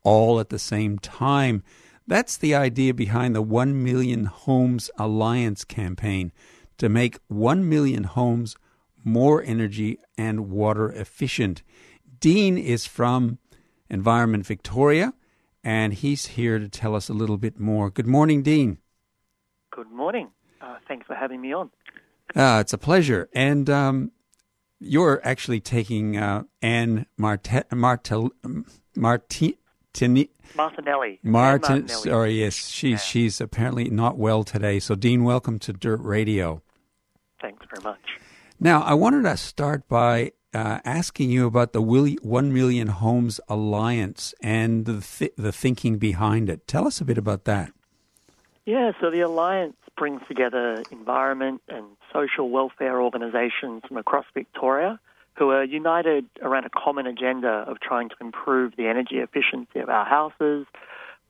all 0.02 0.40
at 0.40 0.48
the 0.48 0.58
same 0.58 0.98
time? 0.98 1.62
That's 2.08 2.38
the 2.38 2.54
idea 2.54 2.94
behind 2.94 3.36
the 3.36 3.42
1 3.42 3.84
Million 3.84 4.24
Homes 4.24 4.90
Alliance 4.98 5.62
campaign 5.62 6.32
to 6.78 6.88
make 6.88 7.18
1 7.28 7.68
million 7.68 8.04
homes 8.04 8.56
more 9.04 9.42
energy 9.42 9.98
and 10.16 10.48
water 10.48 10.90
efficient. 10.90 11.62
Dean 12.18 12.56
is 12.56 12.86
from 12.86 13.36
Environment 13.90 14.46
Victoria, 14.46 15.12
and 15.62 15.92
he's 15.92 16.28
here 16.28 16.58
to 16.58 16.66
tell 16.66 16.94
us 16.94 17.10
a 17.10 17.12
little 17.12 17.36
bit 17.36 17.60
more. 17.60 17.90
Good 17.90 18.06
morning, 18.06 18.42
Dean. 18.42 18.78
Good 19.70 19.90
morning. 19.90 20.30
Uh, 20.62 20.76
thanks 20.88 21.06
for 21.06 21.14
having 21.14 21.42
me 21.42 21.52
on. 21.52 21.70
Uh, 22.34 22.58
it's 22.62 22.72
a 22.72 22.78
pleasure. 22.78 23.28
And 23.34 23.68
um, 23.68 24.12
you're 24.80 25.20
actually 25.24 25.60
taking 25.60 26.16
uh, 26.16 26.44
Anne 26.62 27.04
Marte- 27.18 27.70
Martel- 27.70 28.32
Marti- 28.96 29.58
Martinelli. 30.56 31.18
Martin, 31.22 31.82
Martinelli. 31.82 32.02
Sorry, 32.02 32.32
yes, 32.40 32.54
she's 32.54 32.90
yeah. 32.90 32.96
she's 32.98 33.40
apparently 33.40 33.90
not 33.90 34.16
well 34.16 34.44
today. 34.44 34.78
So, 34.78 34.94
Dean, 34.94 35.24
welcome 35.24 35.58
to 35.60 35.72
Dirt 35.72 36.00
Radio. 36.02 36.62
Thanks 37.40 37.64
very 37.70 37.82
much. 37.82 38.00
Now, 38.60 38.82
I 38.82 38.94
wanted 38.94 39.22
to 39.22 39.36
start 39.36 39.88
by 39.88 40.32
uh, 40.52 40.80
asking 40.84 41.30
you 41.30 41.46
about 41.46 41.72
the 41.72 41.82
One 41.82 42.52
Million 42.52 42.88
Homes 42.88 43.40
Alliance 43.48 44.34
and 44.42 44.84
the 44.84 45.00
th- 45.00 45.34
the 45.36 45.52
thinking 45.52 45.98
behind 45.98 46.48
it. 46.48 46.66
Tell 46.66 46.86
us 46.86 47.00
a 47.00 47.04
bit 47.04 47.18
about 47.18 47.44
that. 47.44 47.72
Yeah, 48.64 48.92
so 49.00 49.10
the 49.10 49.20
alliance 49.20 49.76
brings 49.96 50.20
together 50.28 50.82
environment 50.90 51.62
and 51.68 51.86
social 52.12 52.50
welfare 52.50 53.00
organisations 53.00 53.82
from 53.86 53.96
across 53.96 54.26
Victoria 54.34 55.00
who 55.38 55.50
are 55.50 55.64
united 55.64 56.26
around 56.42 56.64
a 56.64 56.70
common 56.70 57.06
agenda 57.06 57.64
of 57.68 57.80
trying 57.80 58.08
to 58.08 58.16
improve 58.20 58.74
the 58.76 58.86
energy 58.88 59.16
efficiency 59.16 59.78
of 59.78 59.88
our 59.88 60.04
houses, 60.04 60.66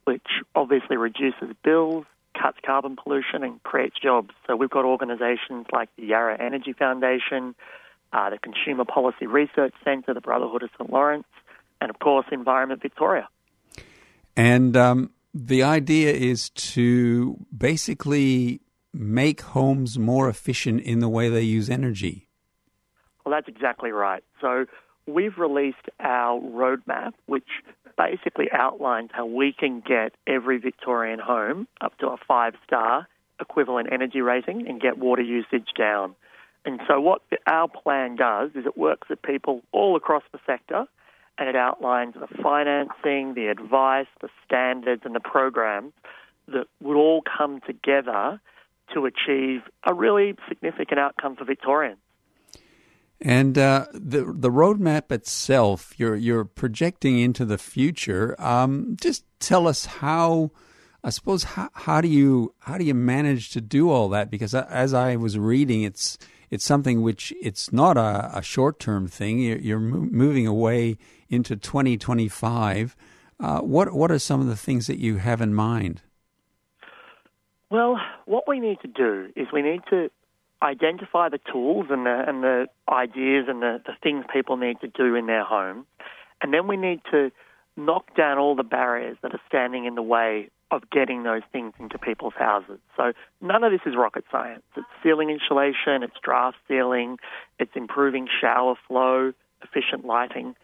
which 0.04 0.26
obviously 0.54 0.96
reduces 0.96 1.54
bills, 1.62 2.06
cuts 2.40 2.58
carbon 2.64 2.96
pollution, 2.96 3.42
and 3.44 3.62
creates 3.62 3.96
jobs. 4.02 4.30
So 4.46 4.56
we've 4.56 4.70
got 4.70 4.84
organisations 4.84 5.66
like 5.72 5.90
the 5.96 6.06
Yarra 6.06 6.40
Energy 6.40 6.72
Foundation, 6.72 7.54
uh, 8.12 8.30
the 8.30 8.38
Consumer 8.38 8.84
Policy 8.84 9.26
Research 9.26 9.74
Centre, 9.84 10.14
the 10.14 10.20
Brotherhood 10.20 10.62
of 10.62 10.70
St 10.78 10.90
Laurence, 10.90 11.26
and 11.80 11.90
of 11.90 11.98
course, 11.98 12.26
Environment 12.32 12.80
Victoria. 12.80 13.28
And 14.34 14.76
um, 14.76 15.10
the 15.34 15.62
idea 15.62 16.12
is 16.12 16.48
to 16.50 17.36
basically 17.56 18.60
make 18.94 19.42
homes 19.42 19.98
more 19.98 20.28
efficient 20.28 20.80
in 20.80 21.00
the 21.00 21.08
way 21.08 21.28
they 21.28 21.42
use 21.42 21.68
energy. 21.68 22.27
Well, 23.28 23.37
that's 23.37 23.54
exactly 23.54 23.90
right. 23.90 24.25
So 24.40 24.64
we've 25.06 25.37
released 25.37 25.90
our 26.00 26.40
roadmap, 26.40 27.12
which 27.26 27.44
basically 27.99 28.47
outlines 28.50 29.11
how 29.12 29.26
we 29.26 29.52
can 29.52 29.82
get 29.87 30.14
every 30.26 30.56
Victorian 30.56 31.18
home 31.18 31.68
up 31.82 31.99
to 31.99 32.06
a 32.06 32.16
five 32.26 32.54
star 32.66 33.06
equivalent 33.38 33.92
energy 33.92 34.23
rating 34.23 34.66
and 34.66 34.80
get 34.80 34.97
water 34.97 35.20
usage 35.20 35.68
down. 35.76 36.14
And 36.64 36.80
so, 36.88 37.02
what 37.02 37.20
our 37.47 37.68
plan 37.68 38.16
does 38.16 38.52
is 38.55 38.64
it 38.64 38.79
works 38.79 39.11
with 39.11 39.20
people 39.20 39.61
all 39.72 39.94
across 39.94 40.22
the 40.33 40.38
sector 40.46 40.87
and 41.37 41.50
it 41.50 41.55
outlines 41.55 42.14
the 42.14 42.29
financing, 42.42 43.35
the 43.35 43.48
advice, 43.50 44.07
the 44.22 44.31
standards, 44.46 45.02
and 45.05 45.14
the 45.14 45.20
programs 45.20 45.92
that 46.46 46.66
would 46.81 46.96
all 46.96 47.22
come 47.37 47.61
together 47.66 48.40
to 48.94 49.05
achieve 49.05 49.61
a 49.87 49.92
really 49.92 50.35
significant 50.48 50.98
outcome 50.98 51.37
for 51.37 51.44
Victorians. 51.44 51.98
And 53.20 53.59
uh, 53.59 53.87
the 53.92 54.24
the 54.24 54.50
roadmap 54.50 55.11
itself, 55.11 55.92
you're 55.98 56.14
you're 56.14 56.44
projecting 56.44 57.18
into 57.18 57.44
the 57.44 57.59
future. 57.59 58.37
Um, 58.38 58.96
just 59.00 59.24
tell 59.40 59.66
us 59.66 59.87
how. 59.87 60.50
I 61.04 61.11
suppose 61.11 61.44
how, 61.44 61.68
how 61.74 62.00
do 62.00 62.09
you 62.09 62.54
how 62.59 62.76
do 62.76 62.85
you 62.85 62.94
manage 62.94 63.50
to 63.50 63.61
do 63.61 63.90
all 63.90 64.09
that? 64.11 64.31
Because 64.31 64.54
as 64.54 64.92
I 64.94 65.16
was 65.16 65.38
reading, 65.38 65.83
it's 65.83 66.18
it's 66.50 66.64
something 66.64 67.02
which 67.02 67.33
it's 67.40 67.72
not 67.72 67.96
a, 67.96 68.31
a 68.35 68.42
short 68.42 68.78
term 68.78 69.07
thing. 69.07 69.38
You're, 69.38 69.59
you're, 69.59 69.81
moving 69.81 70.46
away 70.46 70.98
into 71.28 71.57
2025. 71.57 72.96
Uh, 73.40 73.61
what 73.61 73.92
what 73.92 74.11
are 74.11 74.18
some 74.18 74.40
of 74.40 74.46
the 74.46 74.57
things 74.57 74.87
that 74.87 74.98
you 74.98 75.16
have 75.16 75.40
in 75.40 75.54
mind? 75.54 76.02
Well, 77.70 77.98
what 78.24 78.44
we 78.48 78.61
need 78.61 78.81
to 78.81 78.88
do 78.88 79.28
is 79.37 79.46
we 79.52 79.62
need 79.62 79.83
to 79.90 80.11
identify 80.62 81.29
the 81.29 81.40
tools 81.51 81.87
and 81.90 82.07
the, 82.07 82.25
and 82.27 82.42
the 82.42 82.66
ideas 82.88 83.47
and 83.49 83.62
the, 83.62 83.81
the 83.87 83.92
things 84.03 84.25
people 84.33 84.57
need 84.57 84.81
to 84.81 84.88
do 84.88 85.14
in 85.14 85.27
their 85.27 85.44
home. 85.44 85.87
And 86.42 86.53
then 86.53 86.66
we 86.66 86.77
need 86.77 87.01
to 87.11 87.31
knock 87.77 88.14
down 88.16 88.38
all 88.38 88.57
the 88.57 88.64
barriers 88.64 89.16
that 89.23 89.33
are 89.33 89.40
standing 89.49 89.85
in 89.85 89.94
the 89.94 90.03
way 90.03 90.51
of 90.71 90.83
getting 90.90 91.23
those 91.23 91.42
things 91.51 91.73
into 91.79 91.97
people's 91.97 92.35
houses. 92.37 92.79
So 92.97 93.12
none 93.40 93.64
of 93.64 93.73
this 93.73 93.81
is 93.87 93.94
rocket 93.97 94.25
science. 94.31 94.62
It's 94.77 94.87
ceiling 95.03 95.31
insulation, 95.31 96.03
it's 96.03 96.16
draft 96.23 96.59
sealing, 96.66 97.18
it's 97.59 97.71
improving 97.75 98.29
shower 98.40 98.75
flow, 98.87 99.33
efficient 99.62 100.05
lighting. 100.05 100.55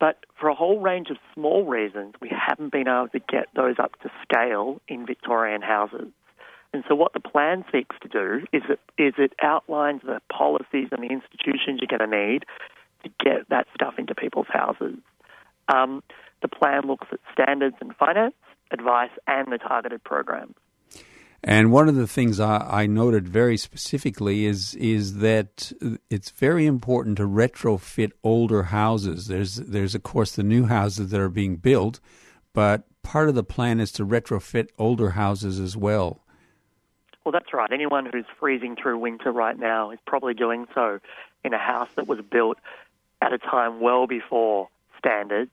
But 0.00 0.24
for 0.40 0.48
a 0.48 0.54
whole 0.54 0.80
range 0.80 1.10
of 1.10 1.18
small 1.34 1.64
reasons, 1.64 2.14
we 2.20 2.30
haven't 2.30 2.72
been 2.72 2.88
able 2.88 3.08
to 3.12 3.20
get 3.20 3.48
those 3.54 3.76
up 3.78 4.00
to 4.00 4.10
scale 4.22 4.80
in 4.88 5.06
Victorian 5.06 5.62
houses. 5.62 6.08
And 6.72 6.84
so, 6.88 6.94
what 6.94 7.12
the 7.12 7.20
plan 7.20 7.64
seeks 7.70 7.96
to 8.00 8.08
do 8.08 8.46
is 8.52 8.62
it, 8.68 8.80
is 8.96 9.14
it 9.18 9.34
outlines 9.42 10.02
the 10.02 10.20
policies 10.30 10.88
and 10.90 11.02
the 11.02 11.12
institutions 11.12 11.80
you're 11.80 11.98
going 11.98 12.10
to 12.10 12.16
need 12.16 12.44
to 13.04 13.10
get 13.22 13.48
that 13.50 13.66
stuff 13.74 13.94
into 13.98 14.14
people's 14.14 14.46
houses. 14.48 14.96
Um, 15.68 16.02
the 16.40 16.48
plan 16.48 16.82
looks 16.86 17.06
at 17.12 17.20
standards 17.32 17.76
and 17.80 17.94
finance, 17.96 18.34
advice, 18.70 19.10
and 19.26 19.52
the 19.52 19.58
targeted 19.58 20.02
programs. 20.02 20.54
And 21.44 21.72
one 21.72 21.88
of 21.88 21.96
the 21.96 22.06
things 22.06 22.38
I, 22.38 22.58
I, 22.58 22.86
noted 22.86 23.28
very 23.28 23.56
specifically 23.56 24.46
is 24.46 24.76
is 24.76 25.18
that 25.18 25.72
it's 26.08 26.30
very 26.30 26.66
important 26.66 27.16
to 27.16 27.24
retrofit 27.24 28.12
older 28.22 28.64
houses. 28.64 29.26
There's 29.26 29.56
there's 29.56 29.96
of 29.96 30.04
course 30.04 30.36
the 30.36 30.44
new 30.44 30.66
houses 30.66 31.10
that 31.10 31.20
are 31.20 31.28
being 31.28 31.56
built, 31.56 31.98
but 32.52 32.84
part 33.02 33.28
of 33.28 33.34
the 33.34 33.42
plan 33.42 33.80
is 33.80 33.90
to 33.92 34.06
retrofit 34.06 34.68
older 34.78 35.10
houses 35.10 35.58
as 35.58 35.76
well. 35.76 36.21
Well, 37.24 37.32
that's 37.32 37.52
right. 37.52 37.70
Anyone 37.72 38.06
who's 38.12 38.24
freezing 38.40 38.76
through 38.76 38.98
winter 38.98 39.30
right 39.30 39.58
now 39.58 39.90
is 39.90 39.98
probably 40.06 40.34
doing 40.34 40.66
so 40.74 40.98
in 41.44 41.54
a 41.54 41.58
house 41.58 41.88
that 41.96 42.08
was 42.08 42.20
built 42.30 42.58
at 43.20 43.32
a 43.32 43.38
time 43.38 43.80
well 43.80 44.06
before 44.06 44.68
standards. 44.98 45.50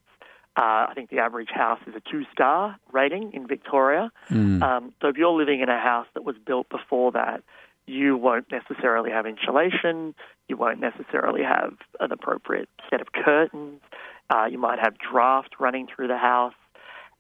Uh, 0.58 0.88
I 0.90 0.94
think 0.96 1.10
the 1.10 1.20
average 1.20 1.50
house 1.50 1.80
is 1.88 1.96
a 1.96 2.02
two 2.12 2.26
star 2.34 2.76
rating 2.92 3.32
in 3.34 3.48
Victoria. 3.48 4.12
Mm. 4.30 4.62
Um, 4.62 4.94
so 5.02 5.08
if 5.08 5.18
you're 5.18 5.32
living 5.32 5.62
in 5.62 5.70
a 5.70 5.80
house 5.80 6.08
that 6.16 6.24
was 6.24 6.36
built 6.44 6.68
before 6.70 7.12
that, 7.14 7.44
you 7.86 8.18
won't 8.18 8.52
necessarily 8.52 9.10
have 9.10 9.26
insulation, 9.26 10.14
you 10.48 10.58
won't 10.58 10.80
necessarily 10.80 11.44
have 11.44 11.74
an 12.00 12.12
appropriate 12.12 12.70
set 12.90 13.02
of 13.02 13.12
curtains, 13.14 13.82
uh, 14.30 14.46
you 14.46 14.58
might 14.58 14.80
have 14.80 14.96
draft 14.98 15.56
running 15.60 15.88
through 15.88 16.08
the 16.08 16.18
house, 16.18 16.54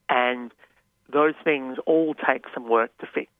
and 0.09 0.51
those 1.11 1.33
things 1.43 1.77
all 1.85 2.13
take 2.13 2.45
some 2.53 2.69
work 2.69 2.95
to 2.99 3.07
fix. 3.07 3.31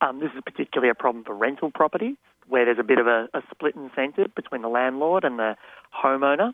Um, 0.00 0.20
this 0.20 0.30
is 0.34 0.42
particularly 0.44 0.90
a 0.90 0.94
problem 0.94 1.24
for 1.24 1.34
rental 1.34 1.70
properties, 1.70 2.16
where 2.48 2.64
there's 2.64 2.78
a 2.78 2.84
bit 2.84 2.98
of 2.98 3.06
a, 3.06 3.28
a 3.34 3.42
split 3.50 3.76
incentive 3.76 4.34
between 4.34 4.62
the 4.62 4.68
landlord 4.68 5.24
and 5.24 5.38
the 5.38 5.56
homeowner. 5.94 6.52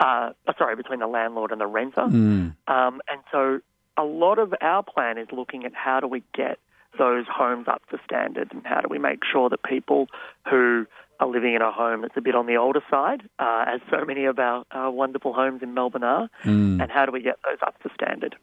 Uh, 0.00 0.30
sorry, 0.58 0.74
between 0.74 0.98
the 0.98 1.06
landlord 1.06 1.52
and 1.52 1.60
the 1.60 1.66
renter. 1.66 2.02
Mm. 2.02 2.56
Um, 2.66 3.00
and 3.08 3.20
so 3.30 3.60
a 3.96 4.02
lot 4.02 4.38
of 4.38 4.52
our 4.60 4.82
plan 4.82 5.18
is 5.18 5.28
looking 5.32 5.64
at 5.64 5.72
how 5.72 6.00
do 6.00 6.08
we 6.08 6.22
get 6.34 6.58
those 6.98 7.26
homes 7.28 7.66
up 7.68 7.82
to 7.90 7.98
standard 8.04 8.52
and 8.52 8.62
how 8.64 8.80
do 8.80 8.88
we 8.88 8.98
make 8.98 9.20
sure 9.30 9.48
that 9.48 9.62
people 9.62 10.06
who 10.48 10.86
are 11.20 11.28
living 11.28 11.54
in 11.54 11.62
a 11.62 11.70
home 11.70 12.02
that's 12.02 12.16
a 12.16 12.20
bit 12.20 12.34
on 12.34 12.46
the 12.46 12.56
older 12.56 12.80
side, 12.90 13.22
uh, 13.38 13.64
as 13.68 13.80
so 13.90 14.04
many 14.04 14.24
of 14.24 14.38
our, 14.38 14.64
our, 14.72 14.90
wonderful 14.90 15.32
homes 15.32 15.62
in 15.62 15.74
Melbourne 15.74 16.02
are, 16.02 16.28
mm. 16.44 16.82
and 16.82 16.90
how 16.90 17.06
do 17.06 17.12
we 17.12 17.22
get 17.22 17.36
those 17.44 17.58
up 17.64 17.80
to 17.82 17.90
standard? 17.94 18.36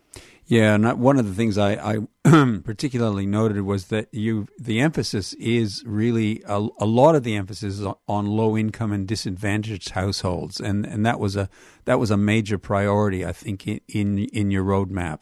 Yeah, 0.46 0.76
and 0.76 1.00
one 1.00 1.18
of 1.18 1.26
the 1.26 1.34
things 1.34 1.58
I, 1.58 1.76
I 1.76 1.98
particularly 2.66 3.26
noted 3.26 3.62
was 3.62 3.86
that 3.86 4.14
you 4.14 4.48
the 4.60 4.82
emphasis 4.82 5.32
is 5.34 5.82
really 5.86 6.44
a, 6.46 6.68
a 6.78 6.86
lot 6.86 7.16
of 7.16 7.24
the 7.24 7.36
emphasis 7.36 7.80
is 7.80 7.88
on 8.08 8.26
low 8.26 8.58
income 8.58 8.92
and 8.92 9.08
disadvantaged 9.08 9.92
households, 9.92 10.60
and, 10.60 10.86
and 10.86 11.06
that 11.06 11.22
was 11.22 11.38
a 11.38 11.48
that 11.86 12.00
was 12.00 12.12
a 12.12 12.18
major 12.18 12.58
priority, 12.58 13.26
I 13.26 13.32
think, 13.32 13.66
in 13.66 13.80
in, 13.88 14.20
in 14.20 14.52
your 14.52 14.66
roadmap. 14.66 15.22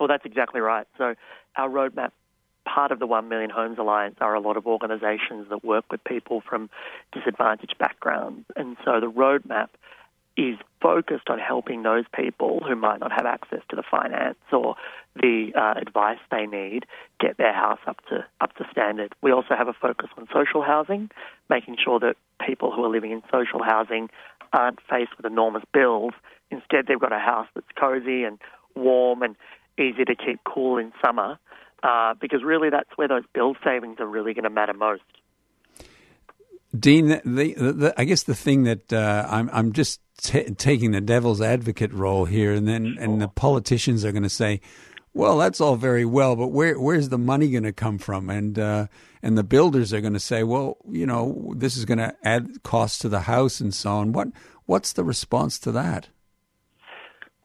Well, 0.00 0.08
that's 0.08 0.26
exactly 0.26 0.60
right. 0.60 0.88
So 0.98 1.14
our 1.56 1.68
roadmap 1.68 2.10
part 2.64 2.90
of 2.90 2.98
the 2.98 3.06
1 3.06 3.28
Million 3.28 3.50
Homes 3.50 3.78
Alliance 3.78 4.16
are 4.20 4.34
a 4.34 4.40
lot 4.40 4.56
of 4.56 4.66
organisations 4.66 5.48
that 5.50 5.64
work 5.64 5.84
with 5.90 6.02
people 6.02 6.40
from 6.40 6.70
disadvantaged 7.12 7.76
backgrounds. 7.78 8.46
And 8.56 8.76
so 8.84 9.00
the 9.00 9.10
roadmap 9.10 9.68
is 10.36 10.56
focused 10.80 11.30
on 11.30 11.38
helping 11.38 11.82
those 11.82 12.04
people 12.14 12.60
who 12.66 12.74
might 12.74 13.00
not 13.00 13.12
have 13.12 13.24
access 13.24 13.60
to 13.70 13.76
the 13.76 13.84
finance 13.88 14.36
or 14.52 14.74
the 15.16 15.52
uh, 15.54 15.74
advice 15.80 16.18
they 16.30 16.46
need 16.46 16.84
get 17.20 17.36
their 17.36 17.52
house 17.52 17.78
up 17.86 18.04
to 18.08 18.24
up 18.40 18.54
to 18.56 18.64
standard. 18.70 19.14
We 19.22 19.30
also 19.32 19.54
have 19.56 19.68
a 19.68 19.72
focus 19.72 20.08
on 20.18 20.26
social 20.34 20.62
housing, 20.62 21.10
making 21.48 21.76
sure 21.82 22.00
that 22.00 22.16
people 22.44 22.72
who 22.72 22.84
are 22.84 22.90
living 22.90 23.12
in 23.12 23.22
social 23.32 23.62
housing 23.62 24.10
aren't 24.52 24.80
faced 24.90 25.16
with 25.16 25.26
enormous 25.26 25.62
bills. 25.72 26.12
Instead, 26.50 26.86
they've 26.86 27.00
got 27.00 27.12
a 27.12 27.18
house 27.18 27.48
that's 27.54 27.66
cozy 27.78 28.24
and 28.24 28.38
warm 28.74 29.22
and 29.22 29.36
easy 29.78 30.04
to 30.04 30.14
keep 30.14 30.40
cool 30.44 30.78
in 30.78 30.92
summer, 31.04 31.38
uh, 31.82 32.14
because 32.20 32.42
really 32.44 32.70
that's 32.70 32.90
where 32.96 33.08
those 33.08 33.24
bill 33.32 33.54
savings 33.64 33.98
are 34.00 34.06
really 34.06 34.34
going 34.34 34.44
to 34.44 34.50
matter 34.50 34.74
most. 34.74 35.02
Dean, 36.76 37.08
the, 37.08 37.22
the, 37.24 37.72
the, 37.72 37.94
I 37.96 38.04
guess 38.04 38.24
the 38.24 38.34
thing 38.34 38.64
that 38.64 38.92
uh, 38.92 39.26
I'm, 39.30 39.48
I'm 39.52 39.72
just 39.72 40.00
t- 40.18 40.50
taking 40.54 40.92
the 40.92 41.00
devil's 41.00 41.40
advocate 41.40 41.92
role 41.92 42.24
here, 42.24 42.52
and 42.52 42.66
then 42.66 42.96
and 42.98 43.20
the 43.20 43.28
politicians 43.28 44.04
are 44.04 44.12
going 44.12 44.22
to 44.22 44.28
say, 44.28 44.60
"Well, 45.12 45.38
that's 45.38 45.60
all 45.60 45.76
very 45.76 46.04
well, 46.04 46.36
but 46.36 46.48
where 46.48 46.78
where's 46.78 47.08
the 47.08 47.18
money 47.18 47.50
going 47.50 47.64
to 47.64 47.72
come 47.72 47.98
from?" 47.98 48.30
And 48.30 48.58
uh, 48.58 48.86
and 49.22 49.36
the 49.36 49.44
builders 49.44 49.92
are 49.92 50.00
going 50.00 50.12
to 50.12 50.20
say, 50.20 50.42
"Well, 50.42 50.78
you 50.88 51.06
know, 51.06 51.52
this 51.56 51.76
is 51.76 51.84
going 51.84 51.98
to 51.98 52.14
add 52.22 52.62
cost 52.62 53.00
to 53.02 53.08
the 53.08 53.20
house 53.20 53.60
and 53.60 53.74
so 53.74 53.90
on." 53.90 54.12
What 54.12 54.28
what's 54.66 54.92
the 54.92 55.04
response 55.04 55.58
to 55.60 55.72
that? 55.72 56.08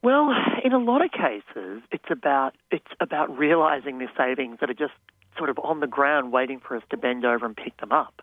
Well, 0.01 0.32
in 0.63 0.71
a 0.71 0.79
lot 0.79 1.03
of 1.03 1.12
cases, 1.12 1.82
it's 1.91 2.10
about 2.10 2.55
it's 2.71 2.91
about 2.99 3.38
realizing 3.38 3.99
the 3.99 4.08
savings 4.17 4.60
that 4.62 4.69
are 4.69 4.75
just 4.75 4.93
sort 5.38 5.49
of 5.49 5.60
on 5.60 5.79
the 5.79 5.88
ground, 5.88 6.32
waiting 6.32 6.60
for 6.60 6.75
us 6.75 6.84
to 6.89 6.97
bend 6.97 7.25
over 7.25 7.45
and 7.45 7.55
pick 7.55 7.77
them 7.77 7.91
up 7.91 8.21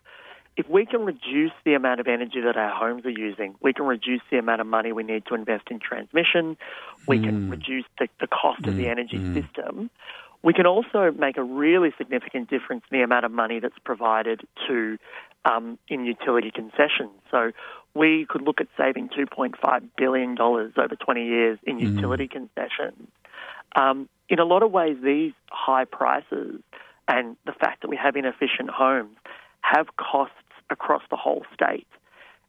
if 0.57 0.67
we 0.67 0.85
can 0.87 1.05
reduce 1.05 1.51
the 1.63 1.75
amount 1.75 1.99
of 1.99 2.07
energy 2.07 2.41
that 2.41 2.57
our 2.57 2.73
homes 2.73 3.05
are 3.05 3.11
using, 3.11 3.55
we 3.61 3.73
can 3.73 3.85
reduce 3.85 4.21
the 4.31 4.39
amount 4.39 4.59
of 4.59 4.65
money 4.65 4.91
we 4.91 5.03
need 5.03 5.23
to 5.27 5.35
invest 5.35 5.65
in 5.69 5.79
transmission, 5.79 6.57
we 7.07 7.19
mm. 7.19 7.25
can 7.25 7.49
reduce 7.49 7.85
the, 7.99 8.07
the 8.19 8.27
cost 8.27 8.63
mm. 8.63 8.69
of 8.69 8.75
the 8.75 8.85
mm. 8.85 8.91
energy 8.91 9.17
mm. 9.17 9.33
system. 9.39 9.91
We 10.41 10.53
can 10.53 10.65
also 10.65 11.11
make 11.11 11.37
a 11.37 11.43
really 11.43 11.93
significant 11.97 12.49
difference 12.49 12.83
in 12.91 12.97
the 12.97 13.03
amount 13.03 13.25
of 13.25 13.31
money 13.31 13.59
that's 13.59 13.77
provided 13.83 14.41
to 14.67 14.97
um, 15.45 15.77
in 15.87 16.05
utility 16.05 16.51
concessions. 16.51 17.11
So 17.29 17.51
we 17.93 18.25
could 18.27 18.41
look 18.41 18.59
at 18.59 18.67
saving 18.77 19.09
$2.5 19.09 19.83
billion 19.95 20.39
over 20.39 20.95
20 20.99 21.25
years 21.25 21.59
in 21.63 21.77
mm. 21.77 21.95
utility 21.95 22.27
concessions. 22.27 23.07
Um, 23.75 24.09
in 24.27 24.39
a 24.39 24.45
lot 24.45 24.63
of 24.63 24.71
ways, 24.71 24.97
these 25.03 25.33
high 25.51 25.85
prices 25.85 26.61
and 27.07 27.37
the 27.45 27.53
fact 27.53 27.81
that 27.81 27.89
we 27.89 27.97
have 27.97 28.15
inefficient 28.15 28.69
homes 28.69 29.15
have 29.61 29.87
costs 29.97 30.33
across 30.69 31.03
the 31.09 31.15
whole 31.15 31.45
state. 31.53 31.87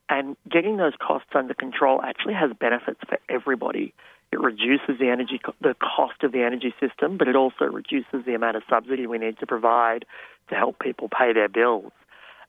And 0.08 0.36
getting 0.50 0.78
those 0.78 0.94
costs 0.98 1.30
under 1.34 1.54
control 1.54 2.00
actually 2.02 2.34
has 2.34 2.50
benefits 2.58 3.00
for 3.08 3.18
everybody. 3.28 3.92
It 4.32 4.40
reduces 4.40 4.98
the 4.98 5.08
energy, 5.08 5.40
the 5.60 5.74
cost 5.74 6.22
of 6.22 6.32
the 6.32 6.42
energy 6.42 6.74
system, 6.80 7.16
but 7.16 7.28
it 7.28 7.36
also 7.36 7.64
reduces 7.64 8.24
the 8.24 8.34
amount 8.34 8.56
of 8.56 8.62
subsidy 8.68 9.06
we 9.06 9.18
need 9.18 9.38
to 9.38 9.46
provide 9.46 10.04
to 10.48 10.54
help 10.54 10.78
people 10.78 11.08
pay 11.08 11.32
their 11.32 11.48
bills. 11.48 11.92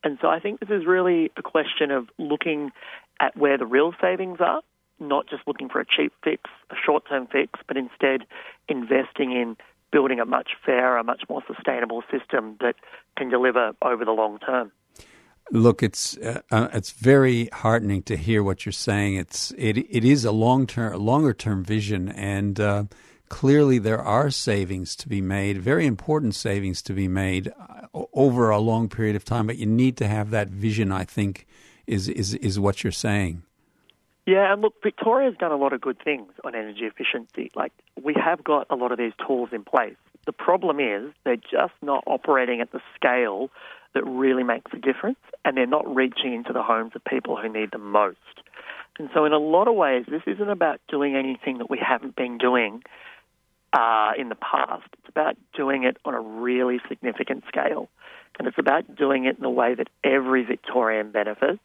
And 0.04 0.18
so 0.22 0.30
I 0.30 0.40
think 0.40 0.62
this 0.62 0.70
is 0.70 0.86
really 0.86 1.32
a 1.36 1.42
question 1.42 1.92
of 1.92 2.08
looking 2.18 2.72
at 3.20 3.36
where 3.36 3.58
the 3.58 3.66
real 3.66 3.94
savings 4.00 4.40
are, 4.40 4.62
not 5.00 5.28
just 5.30 5.46
looking 5.46 5.70
for 5.70 5.82
a 5.82 5.86
cheap 5.86 6.14
fix, 6.24 6.50
a 6.70 6.76
short-term 6.76 7.28
fix, 7.28 7.60
but 7.68 7.76
instead 7.76 8.26
investing 8.68 9.32
in 9.32 9.58
building 9.92 10.20
a 10.20 10.26
much 10.26 10.52
fairer, 10.66 11.04
much 11.04 11.24
more 11.30 11.42
sustainable 11.48 12.04
system 12.12 12.56
that 12.62 12.76
can 13.18 13.30
deliver 13.30 13.74
over 13.82 14.06
the 14.06 14.12
long 14.12 14.40
term. 14.40 14.72
Look, 15.52 15.82
it's 15.82 16.16
uh, 16.18 16.42
uh, 16.52 16.68
it's 16.74 16.92
very 16.92 17.50
heartening 17.52 18.04
to 18.04 18.16
hear 18.16 18.44
what 18.44 18.66
you're 18.66 18.72
saying. 18.74 19.16
It's 19.16 19.52
it 19.58 19.78
it 19.78 20.06
is 20.06 20.24
a 20.24 20.32
long 20.32 20.68
term, 20.68 21.00
longer 21.04 21.34
term 21.34 21.64
vision, 21.64 22.10
and 22.10 22.60
uh, 22.60 22.84
clearly 23.30 23.80
there 23.80 24.02
are 24.02 24.30
savings 24.30 24.96
to 24.98 25.10
be 25.10 25.22
made, 25.22 25.58
very 25.58 25.88
important 25.88 26.36
savings 26.36 26.84
to 26.84 26.94
be 26.94 27.08
made 27.08 27.48
uh, 27.48 28.06
over 28.14 28.52
a 28.52 28.60
long 28.60 28.90
period 28.90 29.16
of 29.16 29.26
time. 29.26 29.48
But 29.48 29.58
you 29.58 29.66
need 29.66 29.98
to 29.98 30.08
have 30.08 30.30
that 30.30 30.50
vision. 30.50 30.92
I 30.92 31.04
think 31.04 31.48
is 31.88 32.08
is 32.08 32.36
is 32.36 32.60
what 32.60 32.84
you're 32.84 32.92
saying. 32.92 33.42
Yeah, 34.28 34.54
and 34.54 34.62
look, 34.62 34.76
Victoria's 34.84 35.36
done 35.40 35.52
a 35.52 35.58
lot 35.58 35.74
of 35.74 35.82
good 35.82 35.98
things 36.04 36.32
on 36.44 36.54
energy 36.54 36.86
efficiency. 36.86 37.50
Like 37.56 37.74
we 38.00 38.14
have 38.14 38.44
got 38.44 38.68
a 38.70 38.76
lot 38.76 38.92
of 38.92 39.00
these 39.00 39.14
tools 39.26 39.50
in 39.52 39.64
place. 39.64 39.96
The 40.28 40.34
problem 40.34 40.80
is 40.80 41.12
they're 41.24 41.38
just 41.38 41.74
not 41.82 42.04
operating 42.06 42.62
at 42.62 42.72
the 42.72 42.82
scale 42.96 43.50
that 43.94 44.06
really 44.06 44.44
makes 44.44 44.72
a 44.74 44.78
difference, 44.78 45.20
and 45.44 45.58
they're 45.58 45.66
not 45.66 45.94
reaching 45.94 46.34
into 46.34 46.54
the 46.54 46.64
homes 46.64 46.92
of 46.96 47.04
people 47.04 47.38
who 47.38 47.50
need 47.50 47.72
them 47.72 47.92
most. 47.92 48.18
And 48.98 49.10
so, 49.14 49.26
in 49.26 49.34
a 49.34 49.40
lot 49.40 49.68
of 49.68 49.76
ways, 49.76 50.06
this 50.10 50.22
isn't 50.28 50.50
about 50.50 50.80
doing 50.90 51.16
anything 51.16 51.60
that 51.60 51.70
we 51.70 51.80
haven't 51.80 52.16
been 52.16 52.38
doing 52.38 52.84
uh, 53.74 54.12
in 54.18 54.30
the 54.30 54.36
past. 54.36 54.88
It's 55.00 55.10
about 55.10 55.38
doing 55.56 55.84
it 55.84 55.98
on 56.06 56.14
a 56.14 56.22
really 56.22 56.80
significant 56.88 57.44
scale. 57.48 57.90
And 58.38 58.48
it's 58.48 58.58
about 58.58 58.96
doing 58.96 59.26
it 59.26 59.38
in 59.38 59.44
a 59.44 59.50
way 59.50 59.76
that 59.76 59.90
every 60.04 60.44
Victorian 60.44 61.12
benefits, 61.12 61.60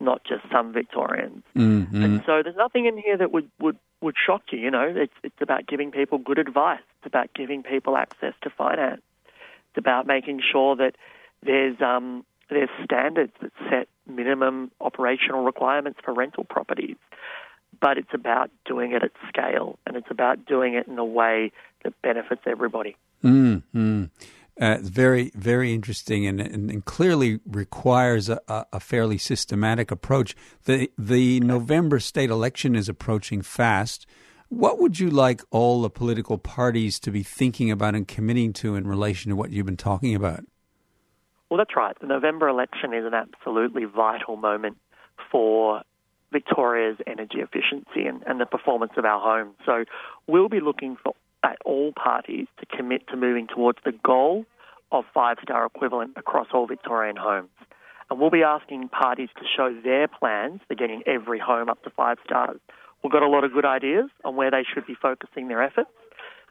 not 0.00 0.22
just 0.24 0.42
some 0.52 0.72
Victorians. 0.72 1.42
Mm-hmm. 1.56 2.02
And 2.02 2.22
so 2.26 2.42
there's 2.42 2.56
nothing 2.56 2.86
in 2.86 2.98
here 2.98 3.16
that 3.16 3.32
would, 3.32 3.48
would, 3.60 3.78
would 4.00 4.16
shock 4.24 4.42
you, 4.50 4.58
you 4.58 4.70
know. 4.70 4.92
It's, 4.94 5.12
it's 5.22 5.40
about 5.40 5.66
giving 5.66 5.92
people 5.92 6.18
good 6.18 6.38
advice. 6.38 6.80
It's 6.98 7.06
about 7.06 7.32
giving 7.34 7.62
people 7.62 7.96
access 7.96 8.34
to 8.42 8.50
finance. 8.50 9.02
It's 9.26 9.78
about 9.78 10.06
making 10.06 10.40
sure 10.52 10.76
that 10.76 10.96
there's 11.42 11.80
um, 11.80 12.24
there's 12.48 12.68
standards 12.84 13.32
that 13.40 13.52
set 13.70 13.88
minimum 14.06 14.70
operational 14.80 15.44
requirements 15.44 15.98
for 16.04 16.14
rental 16.14 16.44
properties, 16.44 16.96
but 17.80 17.98
it's 17.98 18.14
about 18.14 18.50
doing 18.64 18.92
it 18.92 19.02
at 19.02 19.10
scale 19.28 19.78
and 19.86 19.96
it's 19.96 20.10
about 20.10 20.46
doing 20.46 20.74
it 20.74 20.86
in 20.86 20.98
a 20.98 21.04
way 21.04 21.52
that 21.84 21.92
benefits 22.02 22.42
everybody. 22.46 22.96
Mm-hmm. 23.24 24.04
Uh, 24.58 24.76
it's 24.78 24.88
very, 24.88 25.30
very 25.34 25.74
interesting, 25.74 26.26
and, 26.26 26.40
and, 26.40 26.70
and 26.70 26.84
clearly 26.86 27.40
requires 27.46 28.30
a, 28.30 28.40
a, 28.48 28.80
fairly 28.80 29.18
systematic 29.18 29.90
approach. 29.90 30.34
the 30.64 30.90
The 30.96 31.40
November 31.40 32.00
state 32.00 32.30
election 32.30 32.74
is 32.74 32.88
approaching 32.88 33.42
fast. 33.42 34.06
What 34.48 34.78
would 34.78 34.98
you 34.98 35.10
like 35.10 35.42
all 35.50 35.82
the 35.82 35.90
political 35.90 36.38
parties 36.38 36.98
to 37.00 37.10
be 37.10 37.22
thinking 37.22 37.70
about 37.70 37.94
and 37.94 38.08
committing 38.08 38.54
to 38.54 38.76
in 38.76 38.86
relation 38.86 39.28
to 39.28 39.36
what 39.36 39.50
you've 39.50 39.66
been 39.66 39.76
talking 39.76 40.14
about? 40.14 40.44
Well, 41.50 41.58
that's 41.58 41.76
right. 41.76 41.96
The 42.00 42.06
November 42.06 42.48
election 42.48 42.92
is 42.92 43.04
an 43.04 43.14
absolutely 43.14 43.84
vital 43.84 44.36
moment 44.36 44.78
for 45.30 45.82
Victoria's 46.32 46.98
energy 47.06 47.38
efficiency 47.38 48.06
and, 48.06 48.22
and 48.26 48.40
the 48.40 48.46
performance 48.46 48.92
of 48.96 49.04
our 49.04 49.20
homes. 49.20 49.54
So 49.64 49.84
we'll 50.26 50.48
be 50.48 50.60
looking 50.60 50.96
for 51.02 51.14
at 51.44 51.58
all 51.64 51.92
parties 51.92 52.46
to 52.58 52.66
commit 52.66 53.06
to 53.08 53.16
moving 53.16 53.46
towards 53.46 53.78
the 53.84 53.92
goal 54.04 54.44
of 54.90 55.04
five 55.14 55.36
star 55.42 55.64
equivalent 55.64 56.12
across 56.16 56.48
all 56.52 56.66
Victorian 56.66 57.16
homes. 57.16 57.50
And 58.10 58.18
we'll 58.20 58.30
be 58.30 58.42
asking 58.42 58.88
parties 58.88 59.28
to 59.36 59.44
show 59.56 59.74
their 59.82 60.08
plans 60.08 60.60
for 60.66 60.74
getting 60.74 61.02
every 61.06 61.38
home 61.38 61.68
up 61.68 61.82
to 61.84 61.90
five 61.90 62.18
stars. 62.24 62.58
We've 63.02 63.12
got 63.12 63.22
a 63.22 63.28
lot 63.28 63.44
of 63.44 63.52
good 63.52 63.64
ideas 63.64 64.10
on 64.24 64.36
where 64.36 64.50
they 64.50 64.64
should 64.64 64.86
be 64.86 64.96
focusing 65.00 65.48
their 65.48 65.62
efforts, 65.62 65.90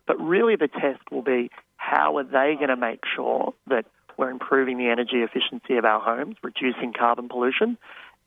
but 0.07 0.19
really 0.19 0.55
the 0.55 0.67
test 0.67 1.01
will 1.11 1.21
be 1.21 1.49
how 1.77 2.17
are 2.17 2.23
they 2.23 2.55
going 2.55 2.69
to 2.69 2.77
make 2.77 3.01
sure 3.15 3.53
that 3.67 3.85
we're 4.17 4.29
improving 4.29 4.77
the 4.77 4.89
energy 4.89 5.17
efficiency 5.17 5.77
of 5.77 5.85
our 5.85 5.99
homes, 5.99 6.35
reducing 6.43 6.93
carbon 6.93 7.29
pollution, 7.29 7.77